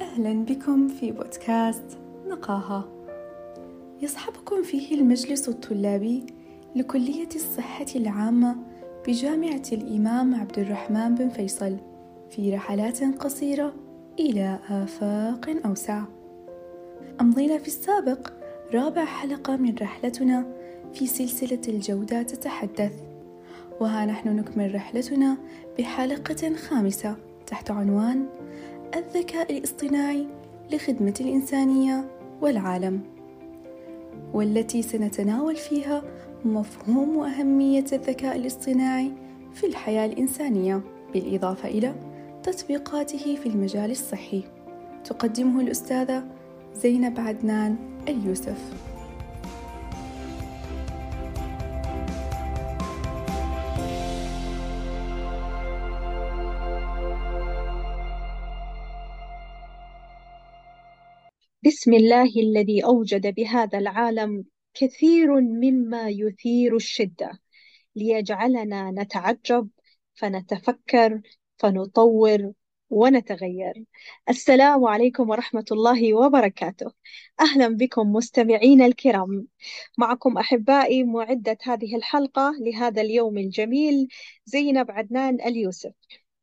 أهلا 0.00 0.44
بكم 0.44 0.88
في 0.88 1.12
بودكاست 1.12 1.98
نقاهة 2.28 2.88
يصحبكم 4.02 4.62
فيه 4.62 4.94
المجلس 4.94 5.48
الطلابي 5.48 6.26
لكلية 6.76 7.28
الصحة 7.34 7.86
العامة 7.96 8.56
بجامعة 9.06 9.62
الإمام 9.72 10.34
عبد 10.34 10.58
الرحمن 10.58 11.14
بن 11.14 11.28
فيصل 11.28 11.76
في 12.30 12.54
رحلات 12.54 13.04
قصيرة 13.04 13.74
إلى 14.18 14.58
آفاق 14.70 15.56
أوسع. 15.66 16.02
أمضينا 17.20 17.58
في 17.58 17.66
السابق 17.66 18.32
رابع 18.74 19.04
حلقة 19.04 19.56
من 19.56 19.74
رحلتنا 19.80 20.46
في 20.92 21.06
سلسلة 21.06 21.60
الجودة 21.68 22.22
تتحدث. 22.22 22.92
وها 23.80 24.06
نحن 24.06 24.36
نكمل 24.36 24.74
رحلتنا 24.74 25.36
بحلقة 25.78 26.54
خامسة 26.54 27.16
تحت 27.46 27.70
عنوان 27.70 28.26
الذكاء 28.96 29.58
الاصطناعي 29.58 30.26
لخدمة 30.72 31.14
الإنسانية 31.20 32.04
والعالم 32.40 33.00
والتي 34.32 34.82
سنتناول 34.82 35.56
فيها 35.56 36.02
مفهوم 36.44 37.16
وأهمية 37.16 37.84
الذكاء 37.92 38.36
الاصطناعي 38.36 39.12
في 39.54 39.66
الحياة 39.66 40.06
الإنسانية 40.06 40.80
بالإضافة 41.12 41.68
إلى 41.68 41.94
تطبيقاته 42.42 43.36
في 43.36 43.48
المجال 43.48 43.90
الصحي 43.90 44.44
تقدمه 45.04 45.60
الأستاذة 45.60 46.24
زينب 46.74 47.20
عدنان 47.20 47.76
اليوسف. 48.08 48.93
بسم 61.66 61.92
الله 61.94 62.32
الذي 62.36 62.84
أوجد 62.84 63.34
بهذا 63.34 63.78
العالم 63.78 64.44
كثير 64.74 65.40
مما 65.40 66.08
يثير 66.08 66.76
الشدة. 66.76 67.40
ليجعلنا 67.96 68.90
نتعجب 68.90 69.68
فنتفكر 70.14 71.20
فنطور 71.56 72.52
ونتغير. 72.90 73.84
السلام 74.28 74.84
عليكم 74.84 75.30
ورحمة 75.30 75.64
الله 75.72 76.14
وبركاته. 76.14 76.92
أهلا 77.40 77.68
بكم 77.68 78.12
مستمعين 78.12 78.82
الكرام. 78.82 79.46
معكم 79.98 80.38
أحبائي 80.38 81.04
معدة 81.04 81.58
هذه 81.62 81.96
الحلقة 81.96 82.52
لهذا 82.60 83.02
اليوم 83.02 83.38
الجميل 83.38 84.08
زينب 84.44 84.90
عدنان 84.90 85.40
اليوسف. 85.40 85.92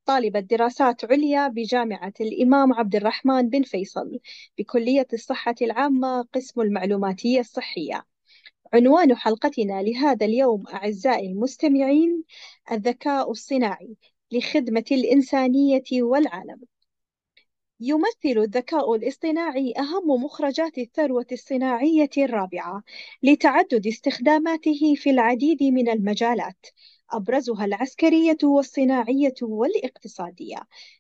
طالبة 0.06 0.40
دراسات 0.40 1.06
عليا 1.06 1.48
بجامعة 1.48 2.14
الإمام 2.22 2.74
عبد 2.74 2.96
الرحمن 2.96 3.50
بن 3.50 3.64
فيصل 3.64 4.20
بكلية 4.58 5.08
الصحة 5.14 5.56
العامة 5.62 6.22
قسم 6.22 6.62
المعلوماتية 6.62 7.40
الصحية. 7.40 8.06
عنوان 8.74 9.16
حلقتنا 9.16 9.82
لهذا 9.82 10.26
اليوم 10.26 10.68
أعزائي 10.68 11.28
المستمعين 11.28 12.24
الذكاء 12.72 13.32
الصناعي 13.32 13.96
لخدمة 14.32 14.86
الإنسانية 14.92 15.84
والعالم. 15.94 16.62
يمثل 17.80 18.38
الذكاء 18.38 18.96
الاصطناعي 18.96 19.74
أهم 19.78 20.24
مخرجات 20.24 20.78
الثروة 20.78 21.28
الصناعية 21.32 22.10
الرابعة 22.18 22.84
لتعدد 23.24 23.88
استخداماته 23.88 24.96
في 24.96 25.10
العديد 25.10 25.64
من 25.64 25.90
المجالات. 25.90 26.66
أبرزها 27.12 27.66
العسكرية 27.66 28.38
والصناعية 28.44 29.34
والاقتصادية 29.42 30.58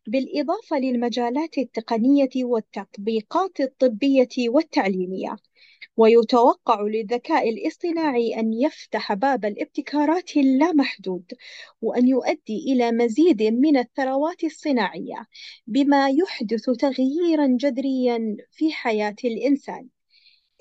بالإضافة 0.08 0.80
للمجالات 0.80 1.58
التقنية 1.58 2.30
والتطبيقات 2.36 3.60
الطبية 3.60 4.30
والتعليمية. 4.50 5.38
ويتوقع 5.98 6.82
للذكاء 6.82 7.50
الاصطناعي 7.50 8.40
أن 8.40 8.54
يفتح 8.54 9.14
باب 9.14 9.46
الابتكارات 9.46 10.38
اللامحدود 10.38 11.34
وأن 11.82 12.08
يؤدي 12.08 12.74
إلى 12.74 12.92
مزيد 12.92 13.44
من 13.44 13.78
الثروات 13.78 14.44
الصناعية 14.44 15.26
بما 15.68 16.10
يحدث 16.10 16.70
تغييرا 16.70 17.48
جذريا 17.48 18.38
في 18.52 18.72
حياة 18.72 19.16
الإنسان. 19.26 19.90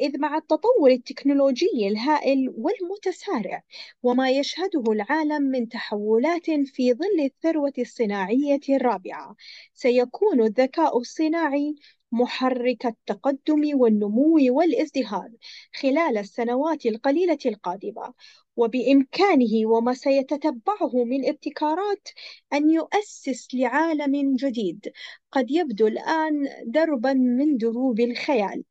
إذ 0.00 0.19
مع 0.19 0.37
التطور 0.37 0.91
التكنولوجي 0.91 1.88
الهائل 1.88 2.55
والمتسارع 2.56 3.62
وما 4.03 4.31
يشهده 4.31 4.93
العالم 4.93 5.43
من 5.43 5.69
تحولات 5.69 6.50
في 6.50 6.94
ظل 6.94 7.21
الثروة 7.25 7.72
الصناعية 7.78 8.60
الرابعة. 8.69 9.37
سيكون 9.75 10.41
الذكاء 10.43 10.99
الصناعي 10.99 11.75
محرك 12.12 12.87
التقدم 12.87 13.81
والنمو 13.81 14.39
والازدهار 14.56 15.31
خلال 15.81 16.19
السنوات 16.19 16.87
القليلة 16.87 17.39
القادمة. 17.47 18.15
وبإمكانه 18.56 19.66
وما 19.66 19.94
سيتتبعه 19.94 21.05
من 21.05 21.28
ابتكارات 21.28 22.09
أن 22.53 22.71
يؤسس 22.71 23.49
لعالم 23.55 24.37
جديد 24.37 24.93
قد 25.33 25.50
يبدو 25.50 25.87
الآن 25.87 26.49
دربا 26.66 27.12
من 27.12 27.56
دروب 27.56 28.00
الخيال. 28.00 28.65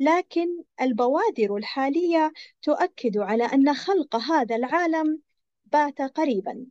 لكن 0.00 0.62
البوادر 0.80 1.56
الحالية 1.56 2.32
تؤكد 2.62 3.18
على 3.18 3.44
أن 3.44 3.74
خلق 3.74 4.16
هذا 4.16 4.56
العالم 4.56 5.20
بات 5.64 6.02
قريبا. 6.02 6.66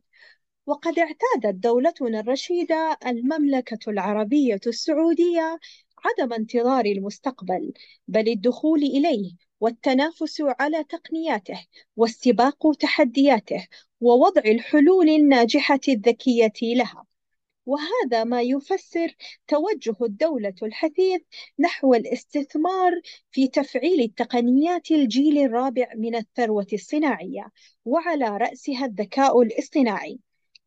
وقد 0.66 0.98
اعتادت 0.98 1.54
دولتنا 1.54 2.20
الرشيدة 2.20 2.98
المملكة 3.06 3.90
العربية 3.90 4.60
السعودية 4.66 5.58
عدم 6.04 6.32
انتظار 6.32 6.84
المستقبل 6.84 7.72
بل 8.08 8.28
الدخول 8.28 8.82
إليه 8.82 9.32
والتنافس 9.60 10.42
على 10.60 10.84
تقنياته 10.84 11.66
واستباق 11.96 12.72
تحدياته 12.80 13.66
ووضع 14.00 14.42
الحلول 14.44 15.08
الناجحة 15.08 15.80
الذكية 15.88 16.52
لها. 16.62 17.04
وهذا 17.66 18.24
ما 18.24 18.42
يفسر 18.42 19.14
توجه 19.48 19.96
الدولة 20.02 20.54
الحثيث 20.62 21.22
نحو 21.58 21.94
الاستثمار 21.94 22.92
في 23.30 23.48
تفعيل 23.48 24.00
التقنيات 24.00 24.90
الجيل 24.90 25.38
الرابع 25.38 25.88
من 25.96 26.16
الثروة 26.16 26.66
الصناعية 26.72 27.52
وعلى 27.84 28.36
رأسها 28.36 28.86
الذكاء 28.86 29.42
الاصطناعي 29.42 30.18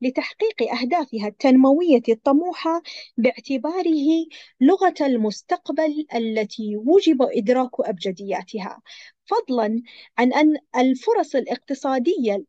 لتحقيق 0.02 0.74
أهدافها 0.74 1.28
التنموية 1.28 2.02
الطموحة 2.10 2.82
باعتباره 3.18 4.26
لغة 4.62 4.94
المستقبل 5.02 6.06
التي 6.16 6.78
وجب 6.78 7.22
إدراك 7.22 7.72
أبجدياتها. 7.80 8.82
فضلا 9.26 9.82
عن 10.18 10.34
أن 10.34 10.58
الفرص 10.76 11.36
الاقتصادية 11.36 12.44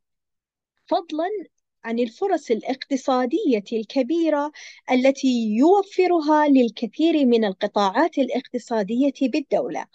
فضلا 0.86 1.28
عن 1.84 1.98
الفرص 1.98 2.50
الاقتصادية 2.50 3.64
الكبيرة 3.72 4.52
التي 4.90 5.54
يوفرها 5.56 6.48
للكثير 6.48 7.26
من 7.26 7.44
القطاعات 7.44 8.18
الاقتصادية 8.18 9.12
بالدولة 9.22 9.86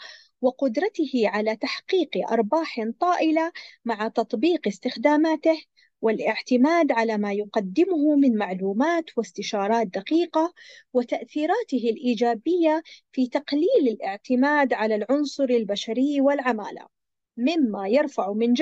وقدرته 0.42 1.12
على 1.26 1.56
تحقيق 1.56 2.10
أرباح 2.32 2.90
طائلة 3.00 3.52
مع 3.86 4.08
تطبيق 4.08 4.68
استخداماته 4.68 5.62
والاعتماد 6.02 6.92
على 6.92 7.18
ما 7.18 7.34
يقدمه 7.34 8.16
من 8.16 8.38
معلومات 8.38 9.06
واستشارات 9.18 9.88
دقيقة 9.88 10.54
وتأثيراته 10.94 11.90
الإيجابية 11.90 12.84
في 13.12 13.28
تقليل 13.28 13.88
الاعتماد 13.88 14.74
على 14.74 14.96
العنصر 14.96 15.44
البشري 15.44 16.22
والعمالة. 16.22 16.95
مما 17.38 17.88
يرفع 17.88 18.34
من 18.34 18.54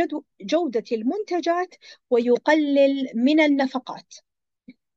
جودة 0.42 0.84
المنتجات 0.92 1.76
ويقلل 2.10 3.08
من 3.16 3.40
النفقات. 3.40 4.14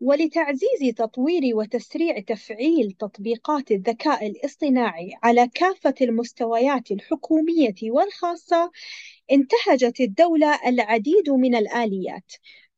ولتعزيز 0.01 0.95
تطوير 0.97 1.57
وتسريع 1.57 2.21
تفعيل 2.21 2.93
تطبيقات 2.93 3.71
الذكاء 3.71 4.27
الاصطناعي 4.27 5.13
على 5.23 5.49
كافة 5.55 5.95
المستويات 6.01 6.91
الحكومية 6.91 7.75
والخاصة 7.83 8.71
انتهجت 9.33 10.01
الدولة 10.01 10.69
العديد 10.69 11.31
من 11.31 11.55
الآليات 11.55 12.33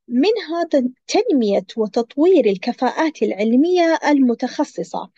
منها 0.08 0.68
تنمية 1.06 1.66
وتطوير 1.76 2.46
الكفاءات 2.46 3.22
العلمية 3.22 3.98
المتخصصة 4.08 5.10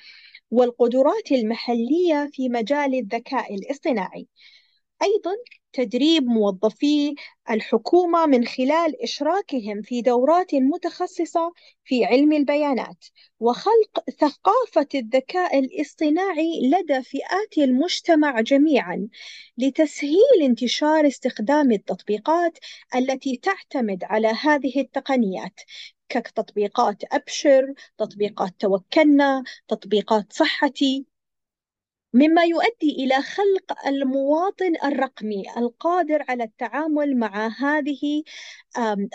والقدرات 0.50 1.32
المحلية 1.32 2.30
في 2.32 2.48
مجال 2.48 2.94
الذكاء 2.94 3.54
الاصطناعي. 3.54 4.28
أيضا 5.02 5.32
تدريب 5.72 6.24
موظفي 6.24 7.14
الحكومة 7.50 8.26
من 8.26 8.46
خلال 8.46 9.02
إشراكهم 9.02 9.82
في 9.82 10.02
دورات 10.02 10.54
متخصصة 10.54 11.52
في 11.84 12.04
علم 12.04 12.32
البيانات 12.32 13.04
وخلق 13.40 14.10
ثقافة 14.20 14.88
الذكاء 14.94 15.58
الاصطناعي 15.58 16.60
لدى 16.62 17.02
فئات 17.02 17.58
المجتمع 17.58 18.40
جميعا 18.40 19.08
لتسهيل 19.58 20.42
انتشار 20.42 21.06
استخدام 21.06 21.72
التطبيقات 21.72 22.58
التي 22.94 23.36
تعتمد 23.36 24.04
على 24.04 24.28
هذه 24.28 24.80
التقنيات 24.80 25.60
كتطبيقات 26.08 27.02
أبشر، 27.12 27.74
تطبيقات 27.98 28.54
توكلنا، 28.58 29.44
تطبيقات 29.68 30.32
صحتي. 30.32 31.09
مما 32.12 32.44
يؤدي 32.44 32.90
إلى 33.04 33.22
خلق 33.22 33.86
المواطن 33.86 34.72
الرقمي 34.84 35.44
القادر 35.56 36.24
على 36.28 36.44
التعامل 36.44 37.16
مع 37.16 37.48
هذه 37.58 38.22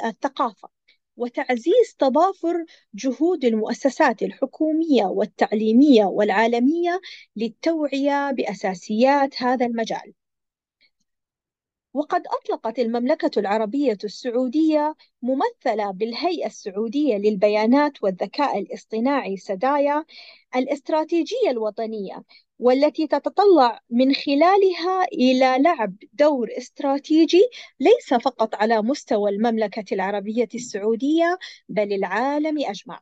الثقافة 0.06 0.70
وتعزيز 1.18 1.96
تضافر 2.00 2.66
جهود 2.94 3.46
المؤسسات 3.46 4.22
الحكومية 4.24 5.04
والتعليمية 5.06 6.06
والعالمية 6.06 7.02
للتوعية 7.36 8.32
بأساسيات 8.32 9.42
هذا 9.44 9.66
المجال. 9.66 10.14
وقد 11.94 12.24
أطلقت 12.28 12.80
المملكة 12.80 13.40
العربية 13.40 13.98
السعودية 14.04 14.96
ممثلة 15.22 15.92
بالهيئة 15.92 16.48
السعودية 16.48 17.18
للبيانات 17.18 18.04
والذكاء 18.04 18.60
الاصطناعي 18.60 19.38
سدايا 19.38 20.06
الاستراتيجية 20.56 21.50
الوطنية 21.50 22.24
والتي 22.60 23.08
تتطلع 23.08 23.80
من 23.90 24.14
خلالها 24.14 25.04
إلى 25.14 25.58
لعب 25.60 25.96
دور 26.14 26.50
استراتيجي 26.58 27.42
ليس 27.80 28.14
فقط 28.14 28.56
على 28.56 28.82
مستوى 28.82 29.30
المملكة 29.30 29.94
العربية 29.94 30.50
السعودية 30.56 31.38
بل 31.70 31.94
العالم 31.94 32.60
أجمع. 32.60 33.02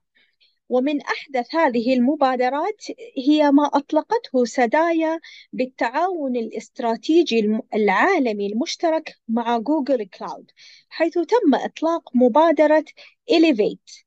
ومن 0.69 1.01
أحدث 1.01 1.55
هذه 1.55 1.93
المبادرات 1.93 2.83
هي 3.27 3.51
ما 3.51 3.69
أطلقته 3.73 4.45
سدايا 4.45 5.19
بالتعاون 5.53 6.35
الاستراتيجي 6.35 7.59
العالمي 7.73 8.47
المشترك 8.47 9.15
مع 9.27 9.57
جوجل 9.57 10.05
كلاود 10.05 10.51
حيث 10.89 11.13
تم 11.13 11.55
إطلاق 11.55 12.09
مبادرة 12.15 12.85
Elevate. 13.31 14.03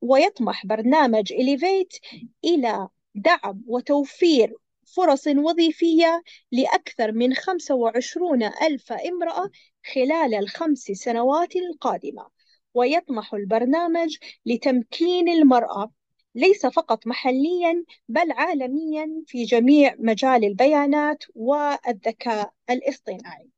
ويطمح 0.00 0.66
برنامج 0.66 1.32
Elevate 1.32 2.20
إلى 2.44 2.88
دعم 3.14 3.62
وتوفير 3.66 4.54
فرص 4.96 5.26
وظيفية 5.26 6.22
لأكثر 6.52 7.12
من 7.12 7.34
25 7.34 8.42
ألف 8.42 8.92
امرأة 8.92 9.50
خلال 9.94 10.34
الخمس 10.34 10.78
سنوات 10.78 11.56
القادمة 11.56 12.28
ويطمح 12.74 13.34
البرنامج 13.34 14.16
لتمكين 14.46 15.28
المرأة 15.28 15.92
ليس 16.34 16.66
فقط 16.66 17.06
محليا 17.06 17.84
بل 18.08 18.32
عالميا 18.32 19.22
في 19.26 19.44
جميع 19.44 19.94
مجال 19.98 20.44
البيانات 20.44 21.24
والذكاء 21.34 22.52
الاصطناعي. 22.70 23.50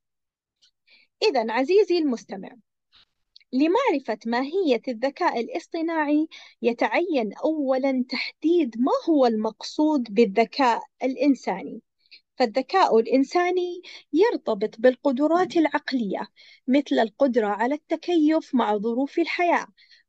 إذا 1.22 1.52
عزيزي 1.52 1.98
المستمع، 1.98 2.50
لمعرفة 3.56 4.18
ماهية 4.26 4.82
الذكاء 4.88 5.40
الاصطناعي 5.40 6.28
يتعين 6.62 7.32
أولا 7.44 8.04
تحديد 8.08 8.76
ما 8.78 8.92
هو 9.08 9.26
المقصود 9.26 10.14
بالذكاء 10.14 10.82
الإنساني. 11.02 11.80
فالذكاء 12.38 12.98
الإنساني 12.98 13.82
يرتبط 14.12 14.80
بالقدرات 14.80 15.56
العقلية 15.56 16.28
مثل 16.68 16.98
القدرة 16.98 17.46
على 17.46 17.74
التكيف 17.74 18.54
مع 18.54 18.76
ظروف 18.76 19.18
الحياة 19.18 19.66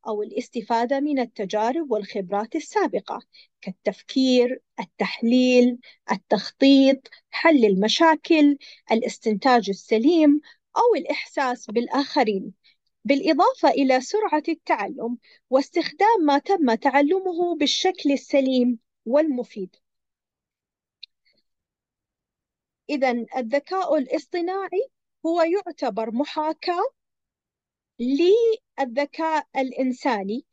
أو 0.08 0.24
الاستفادة 0.24 1.00
من 1.00 1.20
التجارب 1.20 1.92
والخبرات 1.92 2.56
السابقة 2.56 3.20
كالتفكير، 3.62 4.62
التحليل، 4.80 5.78
التخطيط، 6.12 7.08
حل 7.32 7.66
المشاكل، 7.66 8.58
الاستنتاج 8.92 9.70
السليم 9.70 10.42
أو 10.78 10.96
الإحساس 10.96 11.66
بالآخرين 11.72 12.54
بالإضافة 13.06 13.70
إلى 13.70 14.02
سرعة 14.02 14.44
التعلم 14.50 15.18
واستخدام 15.50 16.22
ما 16.26 16.38
تم 16.40 16.74
تعلمه 16.74 17.56
بالشكل 17.56 18.12
السليم 18.12 18.80
والمفيد. 19.06 19.76
إذا 22.90 23.12
الذكاء 23.38 23.98
الاصطناعي 23.98 24.90
هو 25.26 25.42
يعتبر 25.42 26.12
محاكاة 26.12 26.84
للذكاء 28.00 29.48
الإنساني 29.58 30.46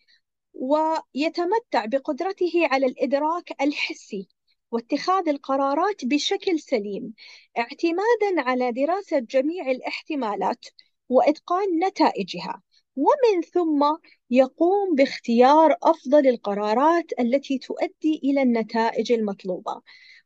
ويتمتع 0.54 1.84
بقدرته 1.84 2.52
على 2.70 2.86
الإدراك 2.86 3.62
الحسي 3.62 4.28
واتخاذ 4.70 5.28
القرارات 5.28 6.04
بشكل 6.04 6.60
سليم 6.60 7.14
اعتمادا 7.58 8.40
على 8.48 8.72
دراسة 8.72 9.18
جميع 9.18 9.70
الاحتمالات 9.70 10.64
وإتقان 11.08 11.84
نتائجها 11.86 12.62
ومن 12.96 13.42
ثم 13.52 13.96
يقوم 14.30 14.94
باختيار 14.94 15.76
أفضل 15.82 16.26
القرارات 16.26 17.06
التي 17.20 17.58
تؤدي 17.58 18.20
إلى 18.24 18.42
النتائج 18.42 19.12
المطلوبة 19.12 19.82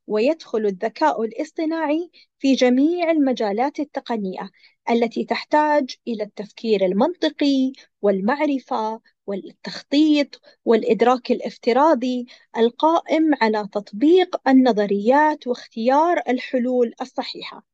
ويدخل 0.06 0.66
الذكاء 0.66 1.22
الاصطناعي 1.24 2.10
في 2.38 2.54
جميع 2.54 3.10
المجالات 3.10 3.80
التقنية 3.80 4.50
التي 4.90 5.24
تحتاج 5.24 5.96
إلى 6.08 6.22
التفكير 6.22 6.84
المنطقي 6.86 7.72
والمعرفة 8.02 9.00
والتخطيط 9.26 10.40
والإدراك 10.64 11.30
الافتراضي 11.32 12.26
القائم 12.56 13.34
على 13.40 13.68
تطبيق 13.72 14.48
النظريات 14.48 15.46
واختيار 15.46 16.22
الحلول 16.28 16.94
الصحيحة. 17.00 17.67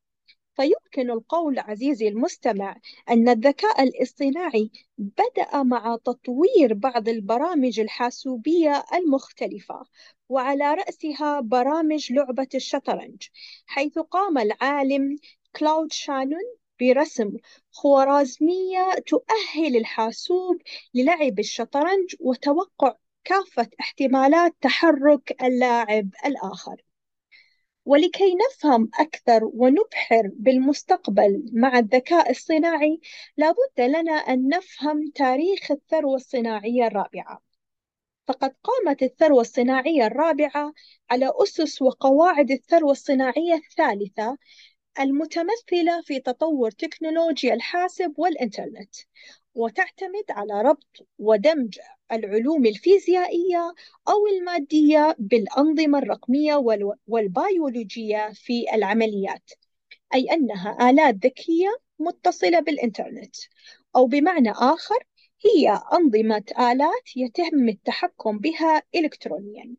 فيمكن 0.56 1.11
القول 1.11 1.59
عزيزي 1.59 2.09
المستمع 2.09 2.77
أن 3.11 3.29
الذكاء 3.29 3.83
الاصطناعي 3.83 4.71
بدأ 4.99 5.62
مع 5.62 5.97
تطوير 6.05 6.75
بعض 6.75 7.09
البرامج 7.09 7.81
الحاسوبية 7.81 8.85
المختلفة 8.95 9.83
وعلى 10.29 10.75
رأسها 10.75 11.41
برامج 11.41 12.12
لعبة 12.12 12.49
الشطرنج 12.55 13.23
حيث 13.67 13.99
قام 13.99 14.39
العالم 14.39 15.17
كلاود 15.56 15.93
شانون 15.93 16.56
برسم 16.81 17.33
خوارزمية 17.71 18.95
تؤهل 19.06 19.77
الحاسوب 19.77 20.62
للعب 20.95 21.39
الشطرنج 21.39 22.15
وتوقع 22.21 22.97
كافة 23.25 23.69
احتمالات 23.81 24.55
تحرك 24.61 25.43
اللاعب 25.43 26.11
الآخر. 26.27 26.84
ولكي 27.85 28.35
نفهم 28.35 28.91
أكثر 29.01 29.45
ونبحر 29.45 30.31
بالمستقبل 30.33 31.51
مع 31.53 31.79
الذكاء 31.79 32.31
الصناعي 32.31 33.01
لابد 33.37 33.81
لنا 33.81 34.13
أن 34.13 34.49
نفهم 34.49 35.11
تاريخ 35.15 35.71
الثروة 35.71 36.15
الصناعية 36.15 36.87
الرابعة. 36.87 37.43
فقد 38.29 38.55
قامت 38.63 39.03
الثروة 39.03 39.41
الصناعية 39.41 40.07
الرابعة 40.07 40.73
على 41.11 41.31
أسس 41.43 41.83
وقواعد 41.83 42.51
الثروة 42.51 42.93
الصناعية 42.93 43.55
الثالثة 43.55 44.39
المتمثلة 45.01 46.03
في 46.05 46.20
تطور 46.20 46.70
تكنولوجيا 46.70 47.55
الحاسب 47.55 48.15
والإنترنت. 48.19 48.94
وتعتمد 49.55 50.25
على 50.31 50.63
ربط 50.63 51.08
ودمج 51.19 51.79
العلوم 52.13 52.67
الفيزيائية 52.67 53.75
أو 54.08 54.27
المادية 54.27 55.17
بالأنظمة 55.19 55.99
الرقمية 55.99 56.55
والبيولوجية 57.06 58.32
في 58.34 58.75
العمليات 58.75 59.51
أي 60.15 60.32
أنها 60.32 60.91
آلات 60.91 61.15
ذكية 61.15 61.69
متصلة 61.99 62.61
بالإنترنت 62.61 63.37
أو 63.96 64.06
بمعنى 64.06 64.51
آخر 64.51 64.99
هي 65.44 65.81
أنظمة 65.93 66.44
آلات 66.58 67.17
يتم 67.17 67.69
التحكم 67.69 68.39
بها 68.39 68.82
إلكترونياً. 68.94 69.77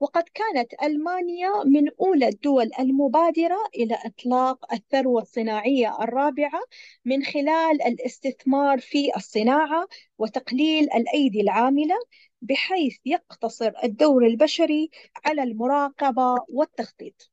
وقد 0.00 0.24
كانت 0.34 0.74
ألمانيا 0.82 1.64
من 1.64 1.88
أولى 2.00 2.28
الدول 2.28 2.70
المبادرة 2.78 3.56
إلى 3.74 3.98
إطلاق 4.04 4.72
الثروة 4.72 5.22
الصناعية 5.22 6.02
الرابعة 6.02 6.60
من 7.04 7.24
خلال 7.24 7.82
الاستثمار 7.82 8.78
في 8.80 9.16
الصناعة 9.16 9.88
وتقليل 10.18 10.84
الأيدي 10.84 11.40
العاملة 11.40 11.94
بحيث 12.42 12.96
يقتصر 13.04 13.72
الدور 13.84 14.26
البشري 14.26 14.90
على 15.24 15.42
المراقبة 15.42 16.34
والتخطيط. 16.48 17.29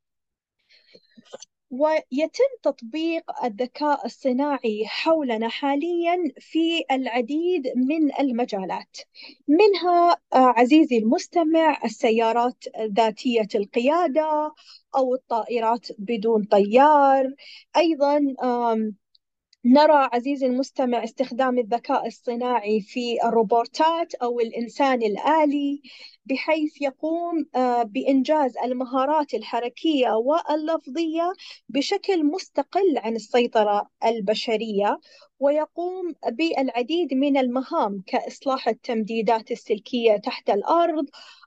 ويتم 1.69 2.51
تطبيق 2.63 3.43
الذكاء 3.43 4.05
الصناعي 4.05 4.83
حولنا 4.87 5.49
حاليا 5.49 6.17
في 6.39 6.83
العديد 6.91 7.67
من 7.75 8.19
المجالات 8.19 8.97
منها 9.47 10.11
آه، 10.11 10.53
عزيزي 10.57 10.97
المستمع 10.97 11.79
السيارات 11.85 12.63
ذاتية 12.97 13.47
القيادة 13.55 14.53
أو 14.95 15.15
الطائرات 15.15 15.87
بدون 15.99 16.43
طيار. 16.43 17.33
أيضا 17.77 18.19
نرى 19.65 20.09
عزيزي 20.13 20.45
المستمع 20.45 21.03
استخدام 21.03 21.59
الذكاء 21.59 22.07
الصناعي 22.07 22.81
في 22.81 23.17
الروبوتات 23.23 24.15
أو 24.15 24.39
الإنسان 24.39 25.03
الآلي. 25.03 25.81
بحيث 26.29 26.81
يقوم 26.81 27.45
آه، 27.55 27.83
بإنجاز 27.83 28.57
المهارات 28.57 29.33
الحركية 29.33 30.09
واللفظية 30.11 31.33
بشكل 31.69 32.25
مستقل 32.25 32.97
عن 32.97 33.15
السيطرة 33.15 33.89
البشرية 34.05 34.99
ويقوم 35.39 36.15
بالعديد 36.31 37.13
من 37.13 37.37
المهام 37.37 38.03
كإصلاح 38.07 38.67
التمديدات 38.67 39.51
السلكية 39.51 40.17
تحت 40.17 40.49
الأرض 40.49 41.05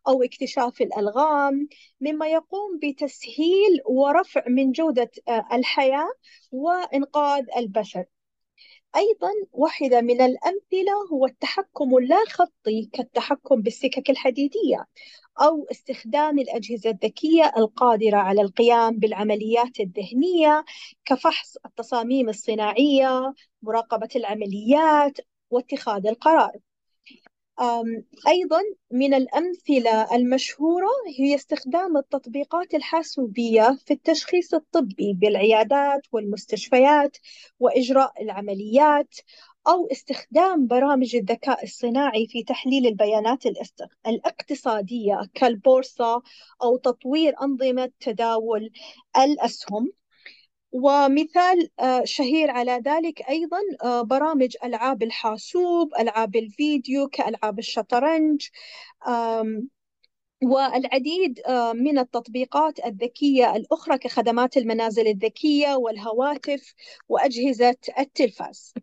أو 0.08 0.22
اكتشاف 0.22 0.80
الألغام 0.82 1.68
مما 2.00 2.28
يقوم 2.28 2.78
بتسهيل 2.82 3.80
ورفع 3.86 4.42
من 4.48 4.72
جودة 4.72 5.10
آه، 5.28 5.48
الحياة 5.52 6.12
وإنقاذ 6.52 7.44
البشر. 7.56 8.04
أيضا 8.96 9.30
واحدة 9.52 10.00
من 10.00 10.20
الأمثلة 10.20 10.92
هو 11.12 11.26
التحكم 11.26 11.96
اللا 11.96 12.24
خطي 12.28 12.90
كالتحكم 12.92 13.62
بالسكك 13.62 14.10
الحديدية 14.10 14.86
أو 15.40 15.66
استخدام 15.70 16.38
الأجهزة 16.38 16.90
الذكية 16.90 17.52
القادرة 17.56 18.16
على 18.16 18.42
القيام 18.42 18.98
بالعمليات 18.98 19.80
الذهنية 19.80 20.64
كفحص 21.04 21.56
التصاميم 21.66 22.28
الصناعية، 22.28 23.34
مراقبة 23.62 24.08
العمليات، 24.16 25.18
واتخاذ 25.50 26.06
القرار. 26.06 26.52
أيضا 28.28 28.60
من 28.90 29.14
الأمثلة 29.14 30.14
المشهورة 30.16 30.88
هي 31.18 31.34
استخدام 31.34 31.96
التطبيقات 31.96 32.74
الحاسوبية 32.74 33.78
في 33.86 33.92
التشخيص 33.94 34.54
الطبي 34.54 35.12
بالعيادات 35.12 36.02
والمستشفيات 36.12 37.16
وإجراء 37.58 38.22
العمليات 38.22 39.14
أو 39.68 39.86
استخدام 39.92 40.66
برامج 40.66 41.16
الذكاء 41.16 41.64
الصناعي 41.64 42.26
في 42.26 42.42
تحليل 42.42 42.86
البيانات 42.86 43.44
الاقتصادية 44.06 45.20
كالبورصة 45.34 46.22
أو 46.62 46.76
تطوير 46.76 47.34
أنظمة 47.42 47.90
تداول 48.00 48.70
الأسهم. 49.16 49.92
ومثال 50.72 51.70
آه، 51.80 52.04
شهير 52.04 52.50
على 52.50 52.72
ذلك 52.86 53.22
أيضا 53.28 53.58
آه، 53.84 54.02
برامج 54.02 54.56
ألعاب 54.64 55.02
الحاسوب 55.02 55.94
ألعاب 56.00 56.36
الفيديو 56.36 57.08
كألعاب 57.08 57.58
الشطرنج 57.58 58.48
والعديد 60.42 61.40
آه، 61.46 61.72
من 61.72 61.98
التطبيقات 61.98 62.86
الذكية 62.86 63.56
الأخرى 63.56 63.98
كخدمات 63.98 64.56
المنازل 64.56 65.06
الذكية 65.08 65.74
والهواتف 65.74 66.74
وأجهزة 67.08 67.76
التلفاز. 67.98 68.74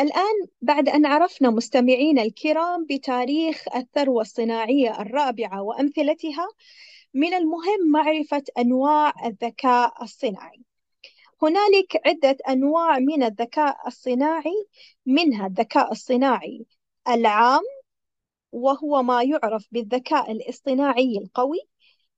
الآن 0.00 0.46
بعد 0.62 0.88
أن 0.88 1.06
عرفنا 1.06 1.50
مستمعينا 1.50 2.22
الكرام 2.22 2.86
بتاريخ 2.90 3.64
الثروة 3.76 4.22
الصناعية 4.22 5.00
الرابعة 5.00 5.62
وأمثلتها 5.62 6.48
من 7.14 7.34
المهم 7.34 7.90
معرفة 7.90 8.42
أنواع 8.58 9.26
الذكاء 9.26 10.02
الصناعي. 10.02 10.62
هنالك 11.42 12.00
عدة 12.06 12.36
أنواع 12.48 12.98
من 12.98 13.22
الذكاء 13.22 13.76
الصناعي 13.86 14.66
منها 15.06 15.46
الذكاء 15.46 15.92
الصناعي 15.92 16.66
العام 17.08 17.62
وهو 18.52 19.02
ما 19.02 19.22
يعرف 19.22 19.68
بالذكاء 19.72 20.32
الاصطناعي 20.32 21.18
القوي 21.18 21.60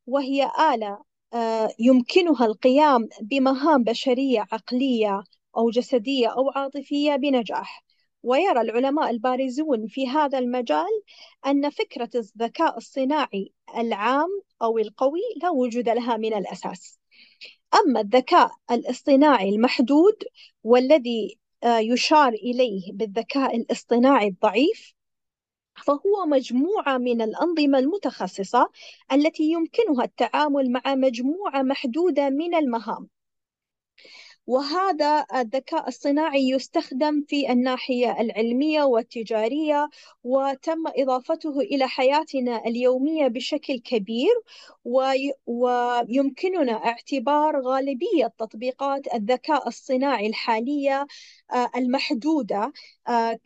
وهي 0.06 0.50
آلة 0.74 1.04
آه، 1.34 1.70
يمكنها 1.78 2.46
القيام 2.46 3.08
بمهام 3.22 3.84
بشرية 3.84 4.40
عقلية 4.52 5.22
أو 5.56 5.70
جسدية 5.70 6.28
أو 6.28 6.50
عاطفية 6.50 7.16
بنجاح. 7.16 7.84
ويرى 8.22 8.60
العلماء 8.60 9.10
البارزون 9.10 9.86
في 9.86 10.08
هذا 10.08 10.38
المجال 10.38 11.02
أن 11.46 11.70
فكرة 11.70 12.10
الذكاء 12.14 12.76
الصناعي 12.76 13.52
العام 13.76 14.42
أو 14.62 14.78
القوي 14.78 15.20
لا 15.42 15.50
وجود 15.50 15.88
لها 15.88 16.16
من 16.16 16.34
الأساس. 16.34 16.98
أما 17.74 18.00
الذكاء 18.00 18.50
الاصطناعي 18.70 19.48
المحدود 19.48 20.16
والذي 20.64 21.38
آه، 21.64 21.78
يشار 21.78 22.32
إليه 22.32 22.92
بالذكاء 22.92 23.56
الاصطناعي 23.56 24.28
الضعيف 24.28 24.94
فهو 25.84 26.26
مجموعة 26.26 26.98
من 26.98 27.22
الأنظمة 27.22 27.78
المتخصصة 27.78 28.70
التي 29.12 29.42
يمكنها 29.42 30.04
التعامل 30.04 30.72
مع 30.72 30.82
مجموعة 30.86 31.62
محدودة 31.62 32.30
من 32.30 32.54
المهام. 32.54 33.08
وهذا 34.50 35.26
الذكاء 35.34 35.88
الصناعي 35.88 36.48
يستخدم 36.48 37.24
في 37.28 37.52
الناحية 37.52 38.20
العلمية 38.20 38.82
والتجارية 38.82 39.88
وتم 40.24 40.84
إضافته 40.96 41.60
إلى 41.60 41.88
حياتنا 41.88 42.64
اليومية 42.66 43.26
بشكل 43.28 43.78
كبير 43.78 44.34
ويمكننا 45.46 46.72
اعتبار 46.72 47.60
غالبية 47.60 48.32
تطبيقات 48.38 49.14
الذكاء 49.14 49.68
الصناعي 49.68 50.26
الحالية 50.26 51.06
آه، 51.52 51.70
المحدودة 51.76 52.72
آه، 53.08 53.38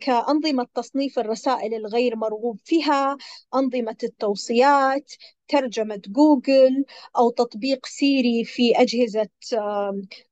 كأنظمة 0.00 0.66
تصنيف 0.74 1.18
الرسائل 1.18 1.74
الغير 1.74 2.16
مرغوب 2.16 2.58
فيها 2.64 3.16
أنظمة 3.54 3.96
التوصيات 4.04 5.12
ترجمة 5.48 6.02
جوجل 6.08 6.84
أو 7.16 7.30
تطبيق 7.30 7.86
سيري 7.86 8.44
في 8.44 8.72
أجهزة 8.76 9.28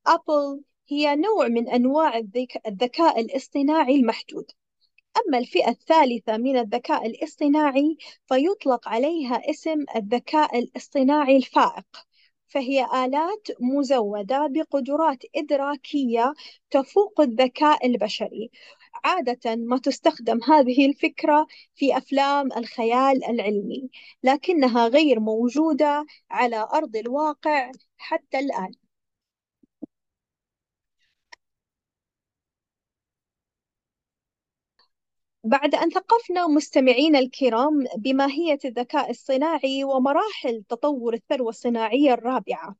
أبل 0.06 0.62
هي 0.88 1.16
نوع 1.16 1.48
من 1.48 1.68
أنواع 1.68 2.18
الذكاء 2.66 3.20
الاصطناعي 3.20 3.96
المحدود. 3.96 4.50
أما 5.16 5.38
الفئة 5.38 5.68
الثالثة 5.70 6.36
من 6.36 6.56
الذكاء 6.56 7.06
الاصطناعي 7.06 7.96
فيطلق 8.26 8.88
عليها 8.88 9.50
اسم 9.50 9.84
الذكاء 9.96 10.58
الاصطناعي 10.58 11.36
الفائق 11.36 11.86
فهي 12.48 12.84
آلات 13.04 13.48
مزودة 13.60 14.46
بقدرات 14.50 15.22
إدراكية 15.36 16.34
تفوق 16.70 17.20
الذكاء 17.20 17.86
البشري. 17.86 18.50
عادة 19.04 19.56
ما 19.56 19.78
تستخدم 19.78 20.40
هذه 20.42 20.86
الفكرة 20.86 21.46
في 21.74 21.96
أفلام 21.96 22.52
الخيال 22.52 23.24
العلمي 23.24 23.90
لكنها 24.22 24.88
غير 24.88 25.20
موجودة 25.20 26.06
على 26.30 26.68
أرض 26.74 26.96
الواقع 26.96 27.70
حتى 27.98 28.38
الآن. 28.38 28.72
بعد 35.44 35.74
أن 35.74 35.90
ثقفنا 35.90 36.46
مستمعينا 36.46 37.18
الكرام 37.18 37.84
بماهية 37.96 38.58
الذكاء 38.64 39.10
الصناعي 39.10 39.84
ومراحل 39.84 40.64
تطور 40.68 41.14
الثروة 41.14 41.48
الصناعية 41.48 42.12
الرابعة 42.14 42.76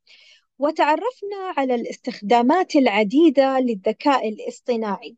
وتعرفنا 0.59 1.37
على 1.57 1.75
الاستخدامات 1.75 2.77
العديدة 2.77 3.61
للذكاء 3.61 4.29
الاصطناعي. 4.29 5.17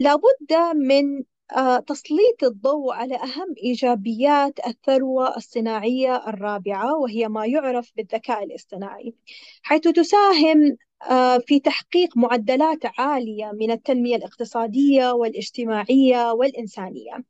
لابد 0.00 0.76
من 0.76 1.24
آه، 1.56 1.78
تسليط 1.78 2.44
الضوء 2.44 2.92
على 2.94 3.14
أهم 3.14 3.54
إيجابيات 3.64 4.66
الثروة 4.66 5.36
الصناعية 5.36 6.28
الرابعة 6.28 6.98
وهي 6.98 7.28
ما 7.28 7.46
يعرف 7.46 7.92
بالذكاء 7.96 8.44
الاصطناعي 8.44 9.14
حيث 9.62 9.80
تساهم 9.80 10.76
آه، 11.10 11.38
في 11.38 11.60
تحقيق 11.60 12.16
معدلات 12.16 12.78
عالية 12.98 13.50
من 13.54 13.70
التنمية 13.70 14.16
الاقتصادية 14.16 15.10
والاجتماعية 15.12 16.32
والإنسانية 16.32 17.24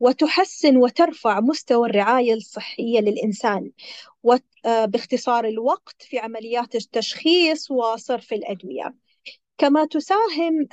وتحسن 0.00 0.76
وترفع 0.76 1.40
مستوى 1.40 1.88
الرعاية 1.88 2.34
الصحية 2.34 3.00
للإنسان 3.00 3.70
آه، 4.64 4.84
باختصار 4.84 5.44
الوقت 5.44 6.02
في 6.02 6.18
عمليات 6.18 6.74
التشخيص 6.74 7.70
وصرف 7.70 8.32
الأدوية. 8.32 8.94
كما 9.60 9.84
تساهم 9.84 10.68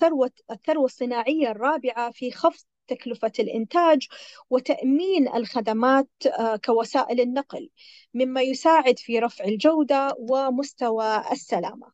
ثروة 0.00 0.30
الثروة 0.50 0.84
الصناعية 0.84 1.50
الرابعة 1.50 2.10
في 2.10 2.30
خفض 2.32 2.64
تكلفة 2.88 3.32
الإنتاج 3.38 4.08
وتأمين 4.50 5.28
الخدمات 5.34 6.08
آه، 6.38 6.56
كوسائل 6.56 7.20
النقل 7.20 7.70
مما 8.14 8.42
يساعد 8.42 8.98
في 8.98 9.18
رفع 9.18 9.44
الجودة 9.44 10.14
ومستوى 10.18 11.22
السلامة. 11.32 11.92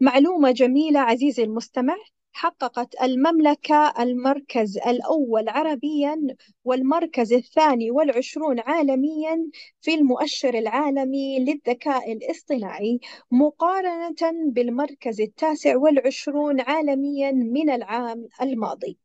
معلومة 0.00 0.50
جميلة 0.52 1.00
عزيزي 1.00 1.42
المستمع. 1.44 1.96
حققت 2.36 3.02
المملكة 3.02 3.94
المركز 3.98 4.78
الأول 4.78 5.48
عربيا 5.48 6.16
والمركز 6.64 7.32
الثاني 7.32 7.90
والعشرون 7.90 8.60
عالميا 8.60 9.50
في 9.80 9.94
المؤشر 9.94 10.54
العالمي 10.54 11.38
للذكاء 11.38 12.12
الاصطناعي 12.12 13.00
مقارنة 13.30 14.50
بالمركز 14.52 15.20
التاسع 15.20 15.76
والعشرون 15.76 16.60
عالميا 16.60 17.32
من 17.32 17.70
العام 17.70 18.28
الماضي. 18.42 19.03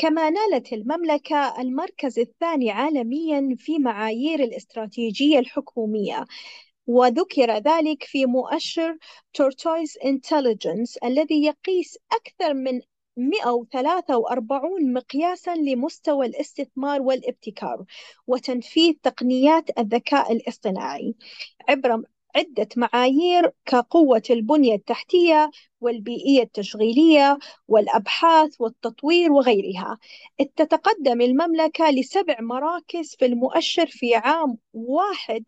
كما 0.00 0.30
نالت 0.30 0.72
المملكة 0.72 1.60
المركز 1.60 2.18
الثاني 2.18 2.70
عالميا 2.70 3.56
في 3.58 3.78
معايير 3.78 4.42
الاستراتيجية 4.42 5.38
الحكومية 5.38 6.24
وذكر 6.86 7.58
ذلك 7.58 8.02
في 8.02 8.26
مؤشر 8.26 8.98
Tortoise 9.34 9.98
Intelligence 10.04 10.96
الذي 10.96 11.44
يقيس 11.44 11.98
أكثر 12.12 12.54
من 12.54 12.80
143 13.16 14.92
مقياسا 14.92 15.54
لمستوى 15.54 16.26
الاستثمار 16.26 17.02
والابتكار 17.02 17.84
وتنفيذ 18.26 18.94
تقنيات 19.02 19.78
الذكاء 19.78 20.32
الاصطناعي. 20.32 21.14
عبر 21.68 22.02
عدة 22.36 22.68
معايير 22.76 23.52
كقوة 23.66 24.22
البنية 24.30 24.74
التحتية 24.74 25.50
والبيئية 25.80 26.42
التشغيلية 26.42 27.38
والأبحاث 27.68 28.60
والتطوير 28.60 29.32
وغيرها. 29.32 29.98
تتقدم 30.56 31.20
المملكة 31.20 31.90
لسبع 31.90 32.36
مراكز 32.40 33.14
في 33.18 33.26
المؤشر 33.26 33.86
في 33.86 34.14
عام 34.14 34.58
واحد. 34.72 35.44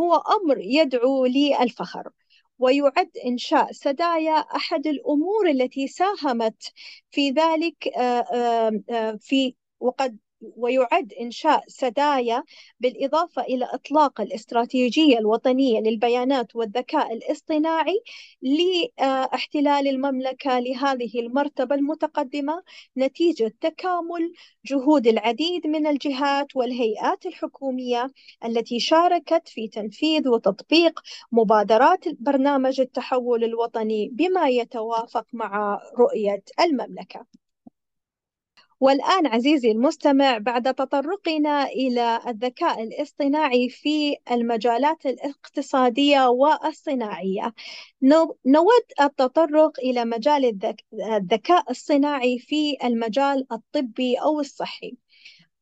هو 0.00 0.14
أمر 0.14 0.58
يدعو 0.58 1.26
للفخر 1.26 2.10
ويعد 2.58 3.10
إنشاء 3.26 3.72
سدايا 3.72 4.32
أحد 4.32 4.86
الأمور 4.86 5.50
التي 5.50 5.88
ساهمت 5.88 6.72
في 7.10 7.30
ذلك 7.30 7.88
آه، 7.88 8.24
آه، 8.34 8.82
آه، 8.90 9.18
في 9.20 9.54
وقد 9.80 10.18
ويعد 10.56 11.12
إنشاء 11.20 11.64
سدايا 11.68 12.44
بالإضافة 12.80 13.42
إلى 13.42 13.64
إطلاق 13.64 14.20
الاستراتيجية 14.20 15.18
الوطنية 15.18 15.80
للبيانات 15.80 16.56
والذكاء 16.56 17.12
الاصطناعي 17.12 18.00
لاحتلال 18.42 19.88
المملكة 19.88 20.58
لهذه 20.58 21.20
المرتبة 21.20 21.74
المتقدمة 21.74 22.62
نتيجة 22.96 23.54
تكامل 23.60 24.32
جهود 24.66 25.06
العديد 25.06 25.66
من 25.66 25.86
الجهات 25.86 26.56
والهيئات 26.56 27.26
الحكومية 27.26 28.10
التي 28.44 28.80
شاركت 28.80 29.48
في 29.48 29.68
تنفيذ 29.68 30.28
وتطبيق 30.28 31.00
مبادرات 31.32 32.04
برنامج 32.20 32.80
التحول 32.80 33.44
الوطني 33.44 34.08
بما 34.12 34.48
يتوافق 34.48 35.26
مع 35.32 35.80
رؤية 35.98 36.42
المملكة. 36.60 37.41
والآن 38.82 39.26
عزيزي 39.26 39.70
المستمع 39.70 40.38
بعد 40.38 40.74
تطرقنا 40.74 41.64
إلى 41.64 42.20
الذكاء 42.26 42.82
الاصطناعي 42.82 43.68
في 43.68 44.16
المجالات 44.30 45.06
الاقتصادية 45.06 46.26
والصناعية 46.28 47.54
نود 48.46 48.84
التطرق 49.00 49.80
إلى 49.80 50.04
مجال 50.04 50.58
الذكاء 50.94 51.70
الصناعي 51.70 52.38
في 52.38 52.76
المجال 52.84 53.46
الطبي 53.52 54.16
أو 54.16 54.40
الصحي 54.40 54.96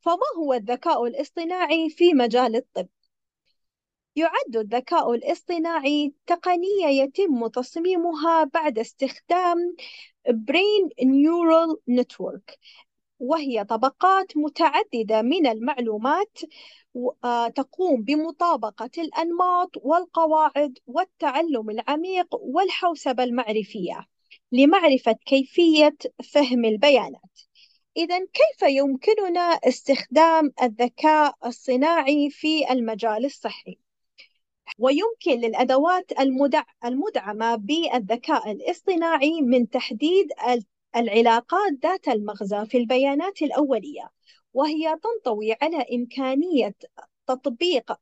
فما 0.01 0.27
هو 0.39 0.55
الذكاء 0.55 1.07
الاصطناعي 1.07 1.91
في 1.91 2.15
مجال 2.15 2.57
الطب؟ 2.57 2.89
يعد 4.17 4.57
الذكاء 4.57 5.15
الاصطناعي 5.15 6.15
تقنية 6.27 6.87
يتم 6.87 7.47
تصميمها 7.47 8.45
بعد 8.45 8.79
استخدام 8.79 9.77
Brain 10.29 10.91
Neural 11.03 11.77
Network 11.89 12.57
وهي 13.21 13.65
طبقات 13.65 14.37
متعددة 14.37 15.23
من 15.23 15.47
المعلومات 15.47 16.39
آه، 17.25 17.49
تقوم 17.49 18.03
بمطابقة 18.03 18.91
الأنماط 18.99 19.71
والقواعد 19.77 20.79
والتعلم 20.87 21.71
العميق 21.71 22.35
والحوسبة 22.35 23.25
المعرفية 23.25 24.07
لمعرفة 24.53 25.17
كيفية 25.27 25.97
فهم 26.33 26.65
البيانات. 26.65 27.41
إذا 27.97 28.19
كيف 28.19 28.63
يمكننا 28.63 29.41
استخدام 29.41 30.53
الذكاء 30.63 31.35
الصناعي 31.47 32.31
في 32.31 32.73
المجال 32.73 33.25
الصحي؟ 33.25 33.79
ويمكن 34.79 35.41
للأدوات 35.41 36.13
المدعمة 36.85 37.57
بالذكاء 37.57 38.53
الاصطناعي 38.53 39.43
من 39.43 39.69
تحديد 39.69 40.29
العلاقات 40.97 41.73
ذات 41.83 42.09
المغزى 42.09 42.67
في 42.67 42.79
البيانات 42.79 43.43
الأولية 43.43 44.11
وهي 44.55 44.97
تنطوي 45.03 45.57
على 45.63 45.87
إمكانية 45.95 46.75
تطبيق 47.27 47.93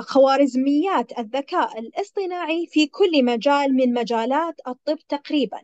خوارزميات 0.00 1.18
الذكاء 1.18 1.78
الاصطناعي 1.78 2.66
في 2.66 2.86
كل 2.86 3.24
مجال 3.24 3.74
من 3.74 3.94
مجالات 3.94 4.54
الطب 4.68 4.98
تقريبا 5.08 5.62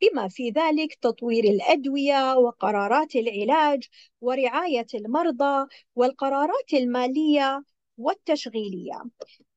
بما 0.00 0.28
في 0.28 0.50
ذلك 0.50 0.94
تطوير 0.94 1.44
الأدوية 1.44 2.34
وقرارات 2.36 3.16
العلاج 3.16 3.88
ورعاية 4.20 4.86
المرضى 4.94 5.66
والقرارات 5.96 6.74
المالية 6.74 7.64
والتشغيلية. 7.98 9.02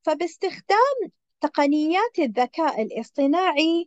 فباستخدام 0.04 1.12
تقنيات 1.42 2.20
الذكاء 2.20 2.82
الاصطناعي 2.82 3.86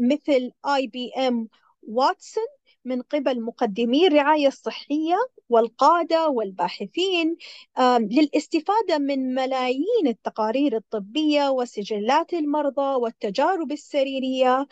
مثل 0.00 0.52
آي 0.66 0.86
بي 0.86 1.12
إم 1.12 1.48
واتسون 1.82 2.44
من 2.84 3.02
قبل 3.02 3.42
مقدمي 3.42 4.06
الرعاية 4.06 4.46
الصحية 4.46 5.16
والقادة 5.48 6.28
والباحثين 6.28 7.36
للاستفادة 8.00 8.98
من 8.98 9.34
ملايين 9.34 10.06
التقارير 10.06 10.76
الطبية 10.76 11.48
وسجلات 11.48 12.34
المرضى 12.34 12.94
والتجارب 12.94 13.72
السريرية 13.72 14.66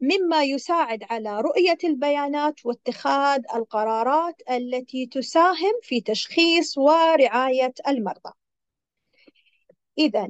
مما 0.00 0.44
يساعد 0.44 1.04
على 1.10 1.40
رؤية 1.40 1.78
البيانات 1.84 2.66
واتخاذ 2.66 3.40
القرارات 3.54 4.42
التي 4.50 5.06
تساهم 5.06 5.72
في 5.82 6.00
تشخيص 6.00 6.78
ورعاية 6.78 7.74
المرضى. 7.88 8.30
إذا 9.98 10.28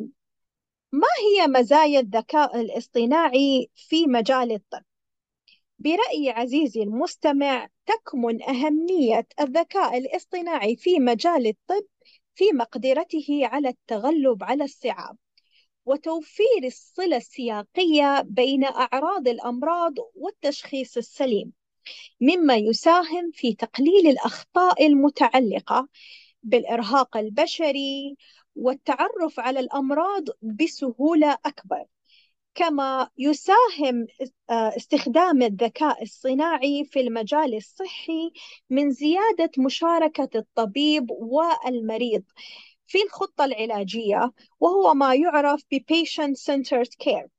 ما 0.95 1.09
هي 1.21 1.47
مزايا 1.47 2.01
الذكاء 2.01 2.61
الاصطناعي 2.61 3.71
في 3.75 4.07
مجال 4.07 4.53
الطب؟ 4.53 4.83
برأيي 5.79 6.31
عزيزي 6.31 6.83
المستمع 6.83 7.69
تكمن 7.87 8.43
أهمية 8.43 9.27
الذكاء 9.41 9.99
الاصطناعي 9.99 10.77
في 10.77 10.99
مجال 10.99 11.47
الطب 11.47 11.87
في 12.35 12.53
مقدرته 12.53 13.27
على 13.43 13.69
التغلب 13.69 14.45
على 14.45 14.65
الصعاب 14.65 15.17
وتوفير 15.87 16.65
الصلة 16.65 17.17
السياقية 17.17 18.21
بين 18.21 18.65
أعراض 18.65 19.29
الأمراض 19.29 19.95
والتشخيص 20.15 20.97
السليم 20.97 21.53
مما 22.21 22.57
يساهم 22.57 23.31
في 23.33 23.55
تقليل 23.55 24.07
الأخطاء 24.07 24.87
المتعلقة 24.87 25.89
بالإرهاق 26.43 27.17
البشري 27.17 28.17
والتعرف 28.57 29.41
على 29.41 29.61
الأمراض 29.61 30.25
بسهولة 30.43 31.39
أكبر. 31.47 31.85
كما 32.55 33.11
يساهم 33.19 34.07
آه، 34.51 34.77
استخدام 34.77 35.43
الذكاء 35.43 36.03
الصناعي 36.03 36.85
في 36.85 37.01
المجال 37.01 37.57
الصحي 37.57 38.33
من 38.71 38.91
زيادة 38.91 39.51
مشاركة 39.59 40.29
الطبيب 40.35 41.11
والمريض 41.11 42.23
في 42.87 43.03
الخطة 43.03 43.45
العلاجية 43.45 44.33
وهو 44.61 44.95
ما 44.95 45.15
يعرف 45.15 45.63
ب 45.73 45.77
Patient 45.77 46.37
Centered 46.37 46.91
Care. 47.05 47.34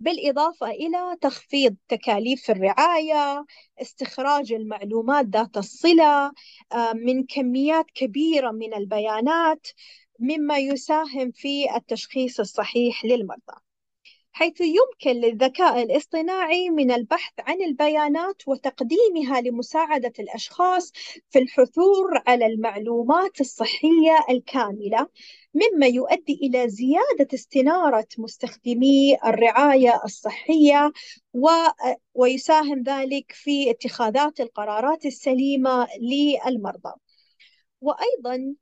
بالإضافة 0.00 0.70
إلى 0.70 1.16
تخفيض 1.20 1.76
تكاليف 1.88 2.50
الرعاية 2.50 3.44
استخراج 3.82 4.52
المعلومات 4.52 5.26
ذات 5.26 5.56
الصلة 5.56 6.32
آه، 6.72 6.92
من 6.94 7.26
كميات 7.26 7.86
كبيرة 7.94 8.50
من 8.50 8.74
البيانات 8.74 9.66
مما 10.20 10.58
يساهم 10.58 11.30
في 11.30 11.76
التشخيص 11.76 12.40
الصحيح 12.40 13.04
للمرضى. 13.04 13.54
حيث 14.32 14.60
يمكن 14.60 15.20
للذكاء 15.20 15.82
الاصطناعي 15.82 16.70
من 16.70 16.90
البحث 16.90 17.32
عن 17.38 17.62
البيانات 17.62 18.48
وتقديمها 18.48 19.40
لمساعدة 19.40 20.12
الأشخاص 20.18 20.92
في 21.30 21.38
الحثور 21.38 22.22
على 22.26 22.46
المعلومات 22.46 23.40
الصحية 23.40 24.26
الكاملة. 24.30 25.08
مما 25.54 25.86
يؤدي 25.86 26.32
إلى 26.42 26.68
زيادة 26.68 27.28
استنارة 27.34 28.06
مستخدمي 28.18 29.16
الرعاية 29.24 30.00
الصحية 30.04 30.92
و... 31.34 31.48
ويساهم 32.14 32.82
ذلك 32.82 33.32
في 33.32 33.70
اتخاذات 33.70 34.40
القرارات 34.40 35.06
السليمة 35.06 35.88
للمرضى. 36.00 36.92
وأيضا 37.80 38.54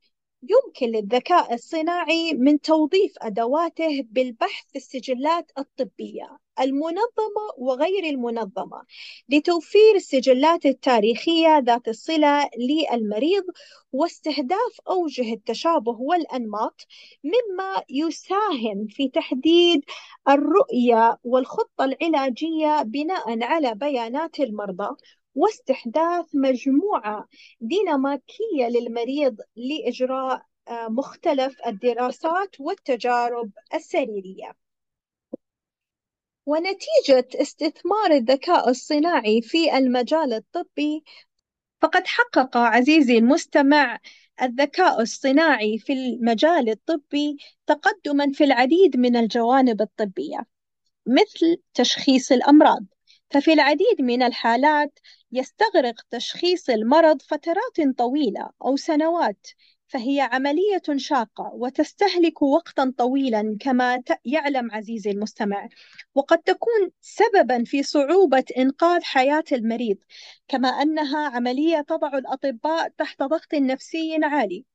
يمكن 0.43 0.87
للذكاء 0.87 1.53
الصناعي 1.53 2.33
من 2.33 2.61
توظيف 2.61 3.13
أدواته 3.21 4.05
بالبحث 4.11 4.65
في 4.71 4.75
السجلات 4.75 5.51
الطبية 5.57 6.37
المنظمة 6.59 7.45
وغير 7.57 8.03
المنظمة 8.03 8.83
لتوفير 9.29 9.95
السجلات 9.95 10.65
التاريخية 10.65 11.57
ذات 11.59 11.87
الصلة 11.87 12.49
للمريض 12.57 13.43
واستهداف 13.91 14.81
أوجه 14.87 15.33
التشابه 15.33 15.97
والأنماط 15.99 16.87
مما 17.23 17.83
يساهم 17.89 18.87
في 18.89 19.09
تحديد 19.09 19.81
الرؤية 20.29 21.17
والخطة 21.23 21.85
العلاجية 21.85 22.81
بناء 22.83 23.43
على 23.43 23.75
بيانات 23.75 24.39
المرضى 24.39 24.95
واستحداث 25.35 26.25
مجموعة 26.33 27.27
ديناميكية 27.61 28.67
للمريض 28.69 29.37
لإجراء 29.55 30.45
آه، 30.67 30.87
مختلف 30.87 31.55
الدراسات 31.67 32.59
والتجارب 32.59 33.51
السريرية. 33.73 34.55
ونتيجة 36.45 37.27
استثمار 37.35 38.11
الذكاء 38.11 38.69
الصناعي 38.69 39.41
في 39.41 39.77
المجال 39.77 40.33
الطبي 40.33 41.03
فقد 41.81 42.07
حقق 42.07 42.57
عزيزي 42.57 43.17
المستمع 43.17 43.99
الذكاء 44.41 45.01
الصناعي 45.01 45.77
في 45.77 45.93
المجال 45.93 46.69
الطبي 46.69 47.37
تقدما 47.67 48.31
في 48.33 48.43
العديد 48.43 48.97
من 48.97 49.15
الجوانب 49.15 49.81
الطبية 49.81 50.45
مثل 51.05 51.61
تشخيص 51.73 52.31
الأمراض. 52.31 52.85
ففي 53.31 53.53
العديد 53.53 54.01
من 54.01 54.23
الحالات 54.23 54.99
يستغرق 55.31 56.01
تشخيص 56.11 56.69
المرض 56.69 57.21
فترات 57.21 57.97
طويلة 57.97 58.49
أو 58.65 58.75
سنوات 58.75 59.47
فهي 59.87 60.21
عملية 60.21 60.81
شاقة 60.95 61.51
وتستهلك 61.53 62.41
وقتا 62.41 62.93
طويلا 62.97 63.57
كما 63.59 64.03
يعلم 64.25 64.71
عزيزي 64.71 65.11
المستمع. 65.11 65.69
وقد 66.15 66.37
تكون 66.37 66.91
سببا 67.01 67.63
في 67.63 67.83
صعوبة 67.83 68.43
إنقاذ 68.57 69.01
حياة 69.03 69.43
المريض 69.51 69.97
كما 70.47 70.69
أنها 70.69 71.27
عملية 71.27 71.81
تضع 71.81 72.17
الأطباء 72.17 72.89
تحت 72.89 73.23
ضغط 73.23 73.53
نفسي 73.53 74.19
عالي. 74.23 74.65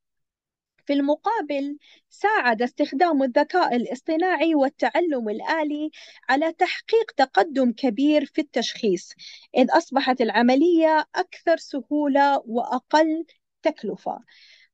في 0.86 0.92
المقابل 0.92 1.78
ساعد 2.10 2.62
استخدام 2.62 3.22
الذكاء 3.22 3.76
الاصطناعي 3.76 4.54
والتعلم 4.54 5.28
الآلي 5.28 5.90
على 6.28 6.52
تحقيق 6.52 7.10
تقدم 7.16 7.72
كبير 7.72 8.24
في 8.26 8.40
التشخيص 8.40 9.12
إذ 9.56 9.66
أصبحت 9.70 10.20
العملية 10.20 11.06
أكثر 11.14 11.56
سهولة 11.56 12.42
وأقل 12.46 13.24
تكلفة. 13.62 14.18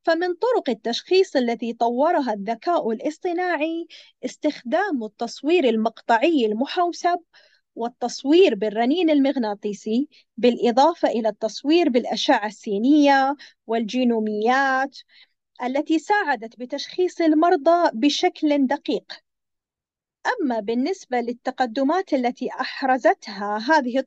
فمن 0.02 0.34
طرق 0.34 0.70
التشخيص 0.70 1.36
التي 1.36 1.72
طورها 1.72 2.32
الذكاء 2.32 2.90
الاصطناعي 2.90 3.86
استخدام 4.24 5.04
التصوير 5.04 5.64
المقطعي 5.64 6.46
المحوسب 6.46 7.18
والتصوير 7.74 8.54
بالرنين 8.54 9.10
المغناطيسي 9.10 10.08
بالإضافة 10.36 11.08
إلى 11.08 11.28
التصوير 11.28 11.88
بالأشعة 11.88 12.46
السينية 12.46 13.36
والجينوميات 13.66 14.98
التي 15.62 15.98
ساعدت 15.98 16.58
بتشخيص 16.58 17.20
المرضى 17.20 17.90
بشكل 17.94 18.66
دقيق. 18.66 19.12
أما 20.26 20.60
بالنسبة 20.60 21.20
للتقدمات 21.20 22.14
التي 22.14 22.50
أحرزتها 22.50 23.58
هذه 23.58 23.98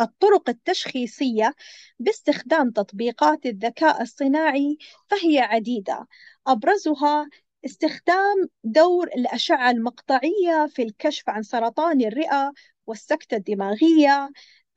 الطرق 0.00 0.48
التشخيصية 0.48 1.54
باستخدام 1.98 2.70
تطبيقات 2.70 3.46
الذكاء 3.46 4.02
الصناعي 4.02 4.78
فهي 5.08 5.38
عديدة. 5.38 6.06
أبرزها 6.46 7.28
استخدام 7.64 8.48
دور 8.64 9.06
الأشعة 9.06 9.70
المقطعية 9.70 10.66
في 10.68 10.82
الكشف 10.82 11.28
عن 11.28 11.42
سرطان 11.42 12.00
الرئة 12.00 12.52
والسكتة 12.86 13.36
الدماغية 13.36 14.30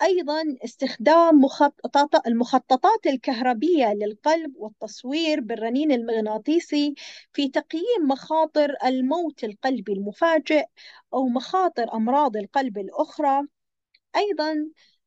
أيضا 0.03 0.43
استخدام 0.65 1.41
مخططات 1.41 2.27
المخططات 2.27 3.07
الكهربية 3.07 3.93
للقلب 3.93 4.55
والتصوير 4.55 5.39
بالرنين 5.39 5.91
المغناطيسي 5.91 6.95
في 7.33 7.49
تقييم 7.49 8.07
مخاطر 8.07 8.75
الموت 8.85 9.43
القلبي 9.43 9.93
المفاجئ 9.93 10.65
أو 11.13 11.27
مخاطر 11.27 11.93
أمراض 11.93 12.37
القلب 12.37 12.77
الأخرى. 12.77 13.41
أيضا 14.15 14.55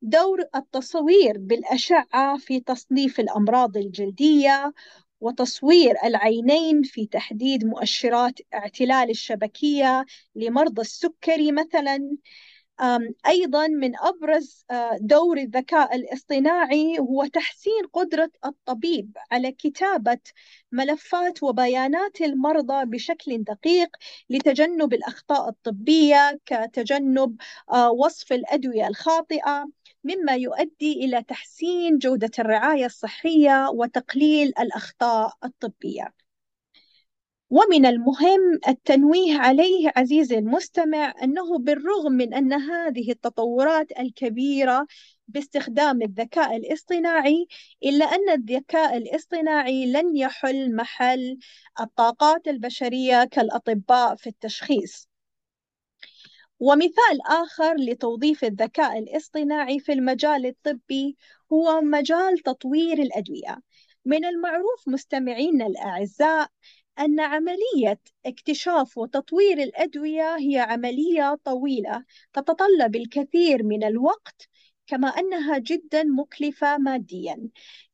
دور 0.03 0.45
التصوير 0.57 1.39
بالأشعة 1.39 2.39
في 2.39 2.61
تصنيف 2.61 3.21
الأمراض 3.21 3.77
الجلدية 3.77 4.73
وتصوير 5.21 5.95
العينين 6.05 6.83
في 6.83 7.07
تحديد 7.07 7.65
مؤشرات 7.65 8.35
اعتلال 8.55 9.11
الشبكية 9.11 10.05
لمرضى 10.35 10.81
السكري 10.81 11.53
مثلا. 11.53 12.17
أيضا 13.27 13.67
من 13.67 13.99
أبرز 13.99 14.65
آه، 14.71 14.99
دور 15.01 15.39
الذكاء 15.39 15.97
الاصطناعي 15.97 16.99
هو 16.99 17.27
تحسين 17.27 17.87
قدرة 17.93 18.31
الطبيب 18.45 19.17
على 19.31 19.53
كتابة 19.53 20.19
ملفات 20.73 21.43
وبيانات 21.43 22.21
المرضى 22.21 22.85
بشكل 22.85 23.45
دقيق 23.45 23.97
لتجنب 24.31 24.95
الأخطاء 24.95 25.49
الطبية 25.49 26.41
كتجنب 26.47 27.37
آه، 27.73 27.91
وصف 27.91 28.33
الأدوية 28.33 28.87
الخاطئة 28.89 29.69
مما 30.05 30.35
يؤدي 30.37 30.93
إلى 31.05 31.23
تحسين 31.23 31.99
جودة 31.99 32.31
الرعاية 32.39 32.87
الصحية 32.87 33.69
وتقليل 33.69 34.49
الأخطاء 34.59 35.33
الطبية. 35.45 36.26
ومن 37.51 37.87
المهم 37.87 38.59
التنويه 38.69 39.39
عليه 39.39 39.93
عزيزي 39.97 40.39
المستمع 40.39 41.15
أنه 41.23 41.59
بالرغم 41.59 42.13
من 42.13 42.35
أن 42.35 42.53
هذه 42.53 43.11
التطورات 43.11 43.99
الكبيرة 43.99 44.87
باستخدام 45.29 46.03
الذكاء 46.03 46.57
الاصطناعي 46.57 47.47
إلا 47.85 48.05
أن 48.05 48.31
الذكاء 48.31 48.97
الاصطناعي 48.97 49.93
لن 49.93 50.17
يحل 50.17 50.77
محل 50.77 51.39
الطاقات 51.81 52.49
البشرية 52.49 53.25
كالأطباء 53.25 54.17
في 54.17 54.29
التشخيص. 54.29 55.09
ومثال 56.61 57.21
آخر 57.27 57.75
لتوظيف 57.75 58.45
الذكاء 58.45 58.99
الاصطناعي 58.99 59.81
في 59.81 59.93
المجال 59.93 60.47
الطبي 60.47 61.17
هو 61.53 61.81
مجال 61.81 62.39
تطوير 62.39 62.99
الأدوية. 63.03 63.59
من 64.05 64.25
المعروف 64.25 64.89
مستمعينا 64.89 65.67
الأعزاء 65.67 66.49
أن 66.99 67.21
عملية 67.21 68.01
اكتشاف 68.27 68.99
وتطوير 68.99 69.59
الأدوية 69.59 70.37
هي 70.37 70.59
عملية 70.59 71.39
طويلة 71.45 72.05
تتطلب 72.33 72.97
الكثير 72.97 73.63
من 73.63 73.85
الوقت 73.85 74.49
كما 74.87 75.09
أنها 75.09 75.59
جدا 75.59 76.03
مكلفة 76.05 76.79
ماديا. 76.79 77.49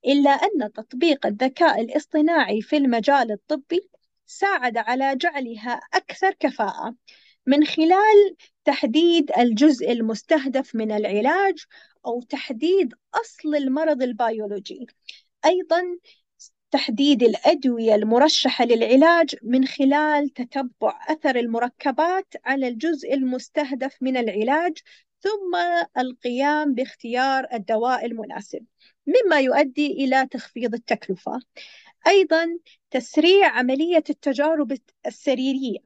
إلا 0.06 0.30
أن 0.30 0.72
تطبيق 0.72 1.26
الذكاء 1.26 1.80
الاصطناعي 1.80 2.62
في 2.62 2.76
المجال 2.76 3.32
الطبي 3.32 3.90
ساعد 4.26 4.76
على 4.76 5.16
جعلها 5.16 5.80
أكثر 5.94 6.34
كفاءة. 6.40 6.94
من 7.46 7.64
خلال 7.64 8.36
تحديد 8.64 9.30
الجزء 9.38 9.92
المستهدف 9.92 10.74
من 10.74 10.92
العلاج 10.92 11.64
أو 12.06 12.22
تحديد 12.22 12.94
أصل 13.14 13.54
المرض 13.54 14.02
البيولوجي. 14.02 14.86
أيضا 15.44 15.82
تحديد 16.72 17.22
الأدوية 17.22 17.94
المرشحة 17.94 18.64
للعلاج 18.64 19.36
من 19.42 19.66
خلال 19.66 20.28
تتبع 20.28 21.00
أثر 21.08 21.36
المركبات 21.36 22.34
على 22.44 22.68
الجزء 22.68 23.14
المستهدف 23.14 23.96
من 24.00 24.16
العلاج 24.16 24.78
ثم 25.20 25.56
القيام 25.98 26.74
باختيار 26.74 27.46
الدواء 27.52 28.06
المناسب 28.06 28.64
مما 29.06 29.40
يؤدي 29.40 29.86
إلى 29.86 30.26
تخفيض 30.30 30.74
التكلفة. 30.74 31.40
أيضا 32.06 32.58
تسريع 32.90 33.48
عملية 33.48 34.04
التجارب 34.10 34.78
السريرية. 35.06 35.78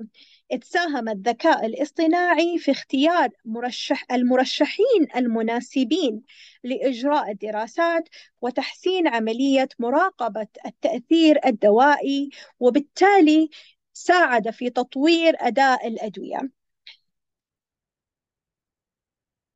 ساهم 0.62 1.08
الذكاء 1.08 1.66
الاصطناعي 1.66 2.58
في 2.58 2.70
اختيار 2.70 3.28
مرشح 3.44 4.04
المرشحين 4.12 5.06
المناسبين 5.16 6.22
لإجراء 6.64 7.30
الدراسات 7.30 8.08
وتحسين 8.40 9.08
عملية 9.08 9.68
مراقبة 9.78 10.46
التأثير 10.66 11.38
الدوائي 11.46 12.30
وبالتالي 12.60 13.50
ساعد 13.92 14.50
في 14.50 14.70
تطوير 14.70 15.34
أداء 15.40 15.88
الأدوية. 15.88 16.50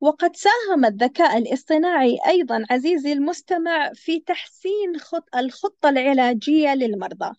وقد 0.01 0.35
ساهم 0.35 0.85
الذكاء 0.85 1.37
الاصطناعي 1.37 2.17
أيضا 2.27 2.65
عزيزي 2.69 3.13
المستمع 3.13 3.91
في 3.93 4.19
تحسين 4.19 4.99
خط 4.99 5.35
الخطة 5.35 5.89
العلاجية 5.89 6.75
للمرضى. 6.75 7.35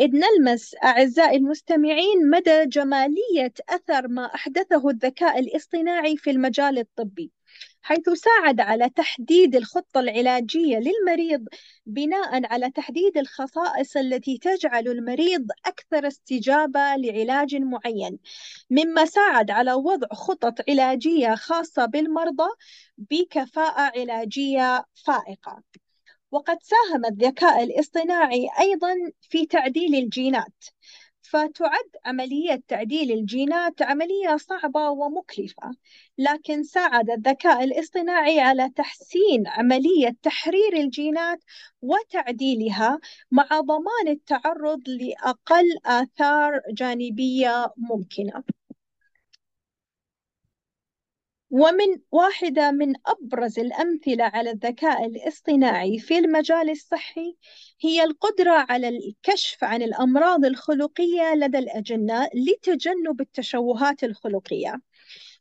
إذ 0.00 0.10
نلمس 0.16 0.74
أعزائي 0.84 1.36
المستمعين 1.36 2.30
مدى 2.30 2.66
جمالية 2.66 3.52
أثر 3.68 4.08
ما 4.08 4.24
أحدثه 4.34 4.88
الذكاء 4.90 5.38
الاصطناعي 5.38 6.16
في 6.16 6.30
المجال 6.30 6.78
الطبي. 6.78 7.30
حيث 7.82 8.08
ساعد 8.08 8.60
على 8.60 8.88
تحديد 8.88 9.56
الخطة 9.56 10.00
العلاجية 10.00 10.78
للمريض 10.78 11.44
بناء 11.86 12.46
على 12.52 12.70
تحديد 12.70 13.18
الخصائص 13.18 13.96
التي 13.96 14.38
تجعل 14.38 14.88
المريض 14.88 15.46
أكثر 15.66 16.06
استجابة 16.06 16.96
لعلاج 16.96 17.54
معين. 17.56 18.18
مما 18.70 19.04
ساعد 19.04 19.50
على 19.50 19.72
وضع 19.72 20.06
خطط 20.12 20.70
علاجية 20.70 21.34
خاصة 21.34 21.86
بالمرضى 21.86 22.48
بكفاءة 22.98 23.98
علاجية 24.00 24.84
فائقة. 25.06 25.62
وقد 26.30 26.58
ساهم 26.62 27.04
الذكاء 27.04 27.62
الاصطناعي 27.62 28.48
أيضا 28.60 28.94
في 29.20 29.46
تعديل 29.46 29.94
الجينات. 29.94 30.64
فتعد 31.32 31.90
عملية 32.06 32.62
تعديل 32.68 33.12
الجينات 33.12 33.82
عملية 33.82 34.36
صعبة 34.36 34.90
ومكلفة 34.90 35.70
لكن 36.18 36.62
ساعد 36.62 37.10
الذكاء 37.10 37.64
الاصطناعي 37.64 38.40
على 38.40 38.70
تحسين 38.76 39.46
عملية 39.46 40.16
تحرير 40.22 40.76
الجينات 40.76 41.38
وتعديلها 41.82 42.98
مع 43.30 43.46
ضمان 43.60 44.08
التعرض 44.08 44.80
لأقل 44.88 45.64
آثار 45.86 46.60
جانبية 46.72 47.72
ممكنة. 47.76 48.44
ومن 51.52 51.98
واحدة 52.12 52.70
من 52.70 52.94
أبرز 53.06 53.58
الأمثلة 53.58 54.24
على 54.24 54.50
الذكاء 54.50 55.06
الاصطناعي 55.06 55.98
في 55.98 56.18
المجال 56.18 56.70
الصحي 56.70 57.36
هي 57.80 58.04
القدرة 58.04 58.66
على 58.70 58.88
الكشف 58.88 59.64
عن 59.64 59.82
الأمراض 59.82 60.44
الخلقية 60.44 61.34
لدى 61.34 61.58
الأجنة 61.58 62.28
لتجنب 62.34 63.20
التشوهات 63.20 64.04
الخلقية. 64.04 64.80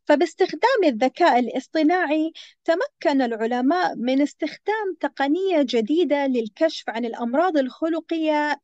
فباستخدام 0.05 0.83
الذكاء 0.83 1.39
الاصطناعي 1.39 2.31
تمكن 2.63 3.21
العلماء 3.21 3.95
من 3.95 4.21
استخدام 4.21 4.95
تقنية 4.99 5.61
جديدة 5.61 6.27
للكشف 6.27 6.89
عن 6.89 7.05
الأمراض 7.05 7.57
الخلقية 7.57 8.61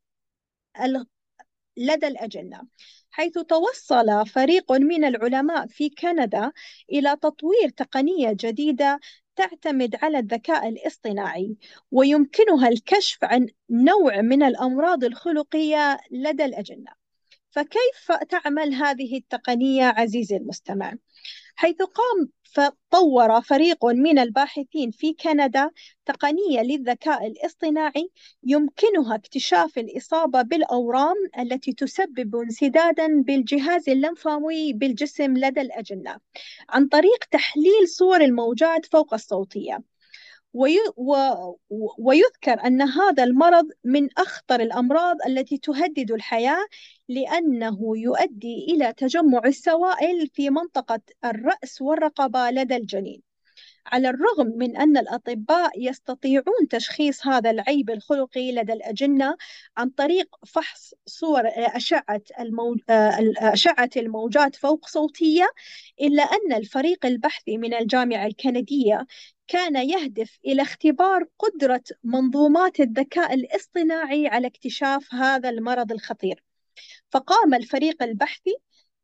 لدى 1.78 2.08
الأجنة 2.08 2.62
حيث 3.12 3.34
توصل 3.34 4.28
فريق 4.28 4.72
من 4.72 5.06
العلماء 5.06 5.68
في 5.68 5.90
كندا 5.90 6.52
إلى 6.92 7.16
تطوير 7.22 7.70
تقنية 7.70 8.32
جديدة 8.40 9.00
تعتمد 9.36 9.96
على 10.02 10.20
الذكاء 10.20 10.70
الاصطناعي 10.70 11.56
ويمكنها 11.92 12.68
الكشف 12.68 13.18
عن 13.24 13.48
نوع 13.70 14.22
من 14.22 14.44
الأمراض 14.44 15.04
الخلقية 15.04 16.00
لدى 16.12 16.46
الأجنة 16.46 16.92
فكيف 17.50 18.12
تعمل 18.30 18.74
هذه 18.74 19.18
التقنية 19.18 19.84
عزيزي 19.86 20.38
المستمع؟ 20.38 20.94
حيث 21.60 21.78
قام 21.82 22.30
فطور 22.44 23.42
فريق 23.42 23.86
من 23.86 24.20
الباحثين 24.20 24.92
في 24.92 25.14
كندا 25.14 25.72
تقنية 26.06 26.62
للذكاء 26.62 27.28
الاصطناعي 27.28 28.10
يمكنها 28.44 29.16
اكتشاف 29.16 29.78
الإصابة 29.78 30.42
بالأورام 30.42 31.16
التي 31.40 31.74
تسبب 31.74 32.36
انسدادا 32.36 33.22
بالجهاز 33.22 33.90
اللمفاوي 33.90 34.74
بالجسم 34.74 35.38
لدى 35.38 35.62
الأجنة 35.62 36.18
عن 36.70 36.88
طريق 36.88 37.26
تحليل 37.32 37.88
صور 37.88 38.22
الموجات 38.22 38.86
فوق 38.86 39.14
الصوتية. 39.14 39.84
ويذكر 42.00 42.66
أن 42.66 42.82
هذا 42.82 43.24
المرض 43.24 43.68
من 43.84 44.10
أخطر 44.18 44.60
الأمراض 44.60 45.16
التي 45.28 45.58
تهدد 45.58 46.12
الحياة 46.12 46.68
لأنه 47.10 47.80
يؤدي 47.98 48.66
إلى 48.70 48.94
تجمع 48.94 49.42
السوائل 49.46 50.28
في 50.34 50.50
منطقة 50.50 51.00
الرأس 51.26 51.82
والرقبة 51.82 52.52
لدى 52.52 52.76
الجنين. 52.76 53.27
على 53.92 54.10
الرغم 54.10 54.48
من 54.58 54.78
أن 54.78 54.98
الأطباء 54.98 55.72
يستطيعون 55.82 56.68
تشخيص 56.70 57.28
هذا 57.28 57.50
العيب 57.50 57.90
الخلقي 57.90 58.52
لدى 58.52 58.74
الأجنة 58.74 59.38
عن 59.78 59.90
طريق 59.90 60.36
فحص 60.46 60.94
صور 61.06 61.42
أشعة, 61.46 62.22
الموج... 62.40 62.80
أشعة 63.38 63.90
الموجات 63.98 64.56
فوق 64.56 64.88
صوتية 64.88 65.48
إلا 66.02 66.24
أن 66.24 66.54
الفريق 66.54 67.06
البحثي 67.06 67.58
من 67.58 67.74
الجامعة 67.74 68.26
الكندية 68.26 69.08
كان 69.48 69.90
يهدف 69.90 70.40
إلى 70.46 70.62
اختبار 70.62 71.26
قدرة 71.40 71.84
منظومات 72.04 72.80
الذكاء 72.80 73.34
الاصطناعي 73.34 74.28
على 74.28 74.48
اكتشاف 74.48 75.14
هذا 75.14 75.50
المرض 75.50 75.92
الخطير. 75.92 76.44
فقام 77.12 77.54
الفريق 77.54 78.04
البحثي 78.04 78.56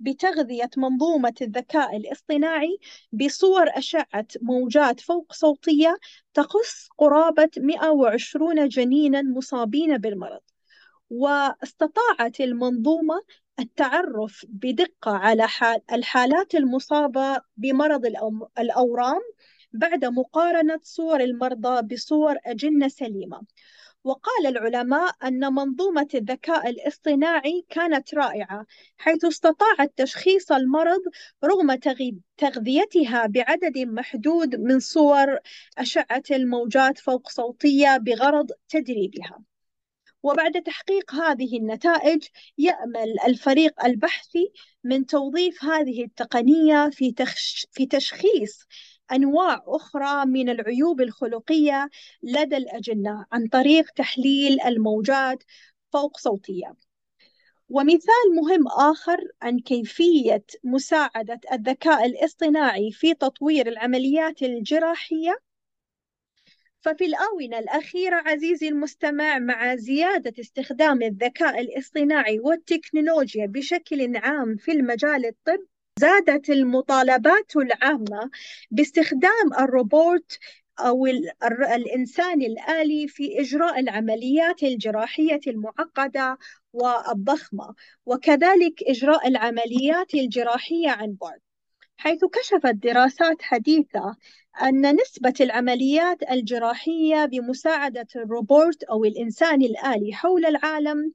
بتغذية 0.04 0.70
منظومة 0.78 1.34
الذكاء 1.42 1.98
الاصطناعي 1.98 2.78
بصور 3.12 3.66
أشعة 3.70 4.28
موجات 4.42 5.00
فوق 5.00 5.34
صوتية 5.34 5.98
تقص 6.34 6.90
قرابة 6.98 7.50
120 7.58 8.68
جنينا 8.68 9.22
مصابين 9.22 9.98
بالمرض. 9.98 10.42
واستطاعت 11.10 12.42
المنظومة 12.42 13.22
التعرف 13.60 14.46
بدقة 14.50 15.12
على 15.12 15.48
الحالات 15.92 16.56
المصابة 16.56 17.42
بمرض 17.58 18.06
الأورام 18.60 19.22
بعد 19.74 20.06
مقارنة 20.06 20.80
صور 20.84 21.20
المرضى 21.22 21.96
بصور 21.96 22.36
أجنة 22.46 22.88
سليمة. 22.88 23.42
وقال 24.04 24.48
العلماء 24.48 25.16
أن 25.24 25.54
منظومة 25.54 26.08
الذكاء 26.16 26.70
الاصطناعي 26.70 27.66
كانت 27.70 28.14
رائعة 28.14 28.66
حيث 28.98 29.26
استطاعت 29.26 29.94
تشخيص 29.96 30.52
المرض 30.52 31.02
رغم 31.44 31.76
تغذيتها 32.38 33.26
بعدد 33.26 33.78
محدود 33.78 34.56
من 34.56 34.80
صور 34.80 35.38
أشعة 35.78 36.24
الموجات 36.32 36.98
فوق 36.98 37.30
صوتية 37.30 37.98
بغرض 37.98 38.52
تدريبها. 38.70 39.44
وبعد 40.24 40.62
تحقيق 40.62 41.16
هذه 41.16 41.58
النتائج 41.58 42.24
يأمل 42.58 43.16
الفريق 43.28 43.86
البحثي 43.86 44.52
من 44.84 45.06
توظيف 45.06 45.64
هذه 45.64 46.04
التقنية 46.04 46.90
في, 46.90 47.14
في 47.72 47.86
تشخيص 47.86 48.68
أنواع 49.12 49.64
أخرى 49.68 50.26
من 50.26 50.50
العيوب 50.50 51.02
الخلقية 51.02 51.90
لدى 52.24 52.58
الأجنة 52.58 53.26
عن 53.32 53.48
طريق 53.48 53.90
تحليل 53.92 54.62
الموجات 54.62 55.44
فوق 55.94 56.18
صوتية. 56.18 56.76
ومثال 57.70 58.36
مهم 58.36 58.68
آخر 58.68 59.18
عن 59.42 59.60
كيفية 59.60 60.46
مساعدة 60.64 61.40
الذكاء 61.52 62.06
الاصطناعي 62.06 62.92
في 62.92 63.14
تطوير 63.14 63.68
العمليات 63.68 64.44
الجراحية. 64.44 65.40
ففي 66.82 67.06
الآونة 67.06 67.60
الأخيرة 67.60 68.16
عزيزي 68.16 68.68
المستمع 68.68 69.40
مع 69.40 69.76
زيادة 69.76 70.34
استخدام 70.40 71.02
الذكاء 71.02 71.62
الاصطناعي 71.62 72.40
والتكنولوجيا 72.40 73.46
بشكل 73.46 74.18
عام 74.18 74.56
في 74.56 74.72
المجال 74.72 75.26
الطب 75.26 75.66
زادت 76.00 76.50
المطالبات 76.50 77.56
العامة 77.56 78.30
باستخدام 78.72 79.54
الروبوت 79.60 80.38
أو 80.80 81.06
الإنسان 81.76 82.42
الآلي 82.42 83.08
في 83.08 83.40
إجراء 83.40 83.80
العمليات 83.80 84.64
الجراحية 84.64 85.40
المعقدة 85.48 86.38
والضخمة 86.74 87.76
وكذلك 88.06 88.84
إجراء 88.84 89.28
العمليات 89.28 90.14
الجراحية 90.14 90.90
عن 90.90 91.18
بعد. 91.22 91.40
حيث 91.98 92.26
كشفت 92.26 92.76
دراسات 92.76 93.42
حديثة 93.42 94.16
أن 94.64 94.96
نسبة 94.96 95.34
العمليات 95.42 96.32
الجراحية 96.32 97.26
بمساعدة 97.26 98.08
الروبوت 98.16 98.84
أو 98.84 99.06
الإنسان 99.06 99.62
الآلي 99.62 100.14
حول 100.14 100.46
العالم 100.46 101.14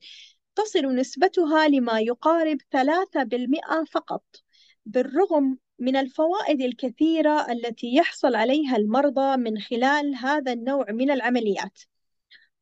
تصل 0.55 0.95
نسبتها 0.95 1.69
لما 1.69 2.01
يقارب 2.01 2.59
3% 2.71 3.85
فقط. 3.93 4.23
بالرغم 4.89 5.59
من 5.79 5.97
الفوائد 5.97 6.61
الكثيرة 6.61 7.53
التي 7.53 7.95
يحصل 7.95 8.35
عليها 8.35 8.77
المرضى 8.77 9.37
من 9.37 9.59
خلال 9.59 10.15
هذا 10.15 10.53
النوع 10.53 10.87
من 10.91 11.11
العمليات 11.11 11.79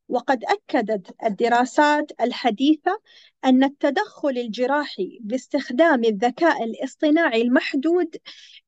وقد 0.08 0.44
أكدت 0.44 1.14
الدراسات 1.24 2.12
الحديثة 2.20 3.00
أن 3.44 3.64
التدخل 3.64 4.28
الجراحي 4.38 5.18
باستخدام 5.22 6.04
الذكاء 6.04 6.64
الاصطناعي 6.64 7.42
المحدود 7.42 8.16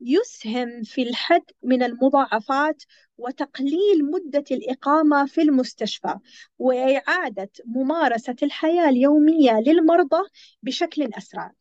يسهم 0.00 0.82
في 0.82 1.02
الحد 1.02 1.44
من 1.62 1.82
المضاعفات 1.82 2.82
وتقليل 3.18 4.10
مدة 4.10 4.44
الإقامة 4.50 5.26
في 5.26 5.42
المستشفى 5.42 6.14
وإعادة 6.58 7.50
ممارسة 7.64 8.36
الحياة 8.42 8.88
اليومية 8.88 9.60
للمرضى 9.60 10.28
بشكل 10.62 11.10
أسرع. 11.18 11.57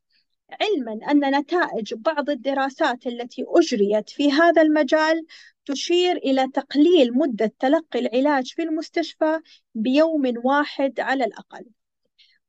علما 0.62 1.12
أن 1.12 1.40
نتائج 1.40 1.94
بعض 1.94 2.30
الدراسات 2.30 3.08
التي 3.08 3.46
أجريت 3.48 4.10
في 4.10 4.32
هذا 4.32 4.62
المجال 4.62 5.26
تشير 5.66 6.18
إلى 6.18 6.48
تقليل 6.54 7.18
مدة 7.18 7.54
تلقي 7.60 8.00
العلاج 8.00 8.54
في 8.54 8.64
المستشفى 8.64 9.40
بيوم 9.76 10.34
واحد 10.44 11.00
على 11.00 11.26
الأقل. 11.26 11.66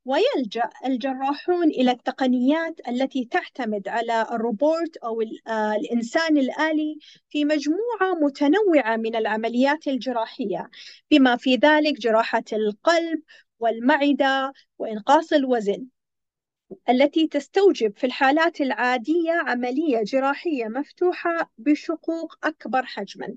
ويلجأ 0.04 0.70
الجراحون 0.87 1.68
إلى 1.68 1.90
التقنيات 1.90 2.80
التي 2.88 3.24
تعتمد 3.24 3.88
على 3.88 4.26
الروبوت 4.30 4.96
أو 4.96 5.22
آه، 5.46 5.74
الإنسان 5.74 6.38
الآلي 6.38 6.98
في 7.28 7.44
مجموعة 7.44 8.14
متنوعة 8.22 8.96
من 8.96 9.16
العمليات 9.16 9.88
الجراحية 9.88 10.70
بما 11.11 11.37
في 11.37 11.56
ذلك 11.56 12.00
جراحة 12.00 12.44
القلب 12.52 13.22
والمعدة 13.58 14.52
وإنقاص 14.78 15.32
الوزن. 15.32 15.87
التي 16.88 17.26
تستوجب 17.26 17.96
في 17.96 18.04
الحالات 18.07 18.61
العادية 18.61 19.33
عملية 19.33 20.02
جراحية 20.02 20.64
مفتوحة 20.64 21.50
بشقوق 21.59 22.35
أكبر 22.44 22.85
حجما. 22.87 23.35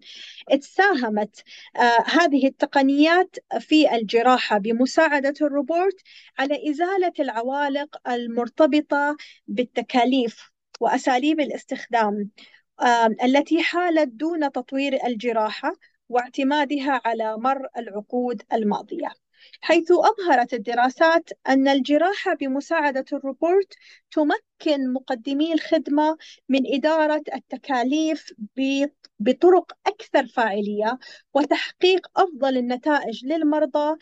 تساهمت 0.62 1.44
آه 1.76 2.04
هذه 2.06 2.48
التقنيات 2.48 3.36
في 3.60 3.96
الجراحة 3.96 4.58
بمساعدة 4.58 5.34
الروبوت 5.42 6.02
على 6.40 6.70
إزالة 6.70 7.14
العوالق 7.20 8.10
المرتبطة 8.10 9.18
بالتكاليف 9.48 10.52
وأساليب 10.80 11.40
الاستخدام 11.40 12.30
التي 13.24 13.64
حالت 13.64 14.08
دون 14.14 14.52
تطوير 14.52 15.06
الجراحة 15.08 15.74
واعتمادها 16.10 17.02
على 17.06 17.38
مر 17.38 17.68
العقود 17.78 18.42
الماضية. 18.54 19.21
حيث 19.62 19.92
أظهرت 19.92 20.54
الدراسات 20.54 21.30
أن 21.50 21.68
الجراحة 21.68 22.34
بمساعدة 22.36 23.06
الروبوت 23.14 23.74
تمكن 24.12 24.94
مقدمي 24.94 25.54
الخدمة 25.54 26.18
من 26.50 26.60
إدارة 26.76 27.24
التكاليف 27.36 28.34
بطرق 29.20 29.72
أكثر 29.88 30.28
فاعلية 30.28 31.00
وتحقيق 31.34 32.08
أفضل 32.16 32.58
النتائج 32.58 33.26
للمرضى 33.26 33.98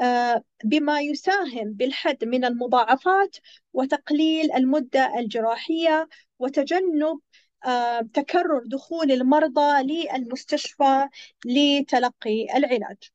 آه، 0.00 0.44
بما 0.64 1.00
يساهم 1.00 1.72
بالحد 1.72 2.24
من 2.24 2.44
المضاعفات 2.44 3.36
وتقليل 3.72 4.52
المدة 4.52 5.18
الجراحية 5.18 6.08
وتجنب 6.38 7.20
آه، 7.66 8.00
تكرر 8.00 8.62
دخول 8.66 9.12
المرضى 9.12 9.82
للمستشفى 9.82 11.08
لتلقي 11.46 12.46
العلاج. 12.56 13.10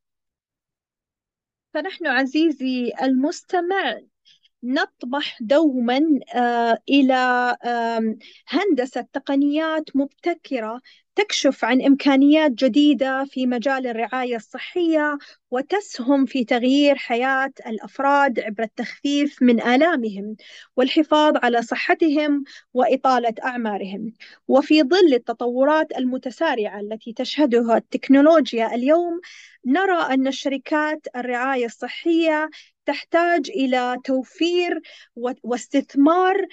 فنحن 1.73 2.07
عزيزي 2.07 2.93
المستمع 3.03 3.99
نطمح 4.63 5.37
دوما 5.41 6.01
آه، 6.35 6.77
إلى 6.89 7.13
هندسة 8.47 9.01
تقنيات 9.13 9.95
مبتكرة 9.95 10.81
تكشف 11.15 11.65
عن 11.65 11.81
إمكانيات 11.81 12.51
جديدة 12.51 13.25
في 13.25 13.45
مجال 13.47 13.87
الرعاية 13.87 14.35
الصحية 14.35 15.17
وتسهم 15.51 16.25
في 16.25 16.43
تغيير 16.43 16.95
حياة 16.95 17.51
الأفراد 17.67 18.39
عبر 18.39 18.63
التخفيف 18.63 19.41
من 19.41 19.61
آلامهم 19.61 20.35
والحفاظ 20.77 21.37
على 21.43 21.61
صحتهم 21.61 22.43
وإطالة 22.73 23.33
أعمارهم. 23.43 24.13
وفي 24.47 24.83
ظل 24.83 25.13
التطورات 25.13 25.97
المتسارعة 25.97 26.79
التي 26.79 27.13
تشهدها 27.13 27.77
التكنولوجيا 27.77 28.75
اليوم 28.75 29.19
نرى 29.65 30.13
أن 30.13 30.31
شركات 30.31 31.07
الرعاية 31.15 31.65
الصحية 31.65 32.49
تحتاج 32.85 33.49
إلى 33.49 33.97
توفير 34.03 34.81
واستثمار 35.43 36.47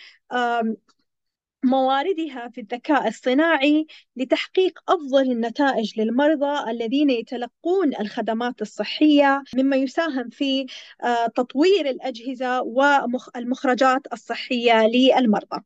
مواردها 1.65 2.49
في 2.49 2.61
الذكاء 2.61 3.09
الصناعي 3.09 3.87
لتحقيق 4.17 4.79
أفضل 4.89 5.31
النتائج 5.33 6.01
للمرضى 6.01 6.71
الذين 6.71 7.11
يتلقون 7.11 7.97
الخدمات 8.01 8.63
الصحية 8.63 9.43
مما 9.57 9.77
يساهم 9.77 10.29
في 10.29 10.67
آه، 11.05 11.27
تطوير 11.27 11.91
الأجهزة 11.91 12.63
والمخرجات 12.63 14.01
الصحية 14.13 14.87
للمرضى. 14.87 15.61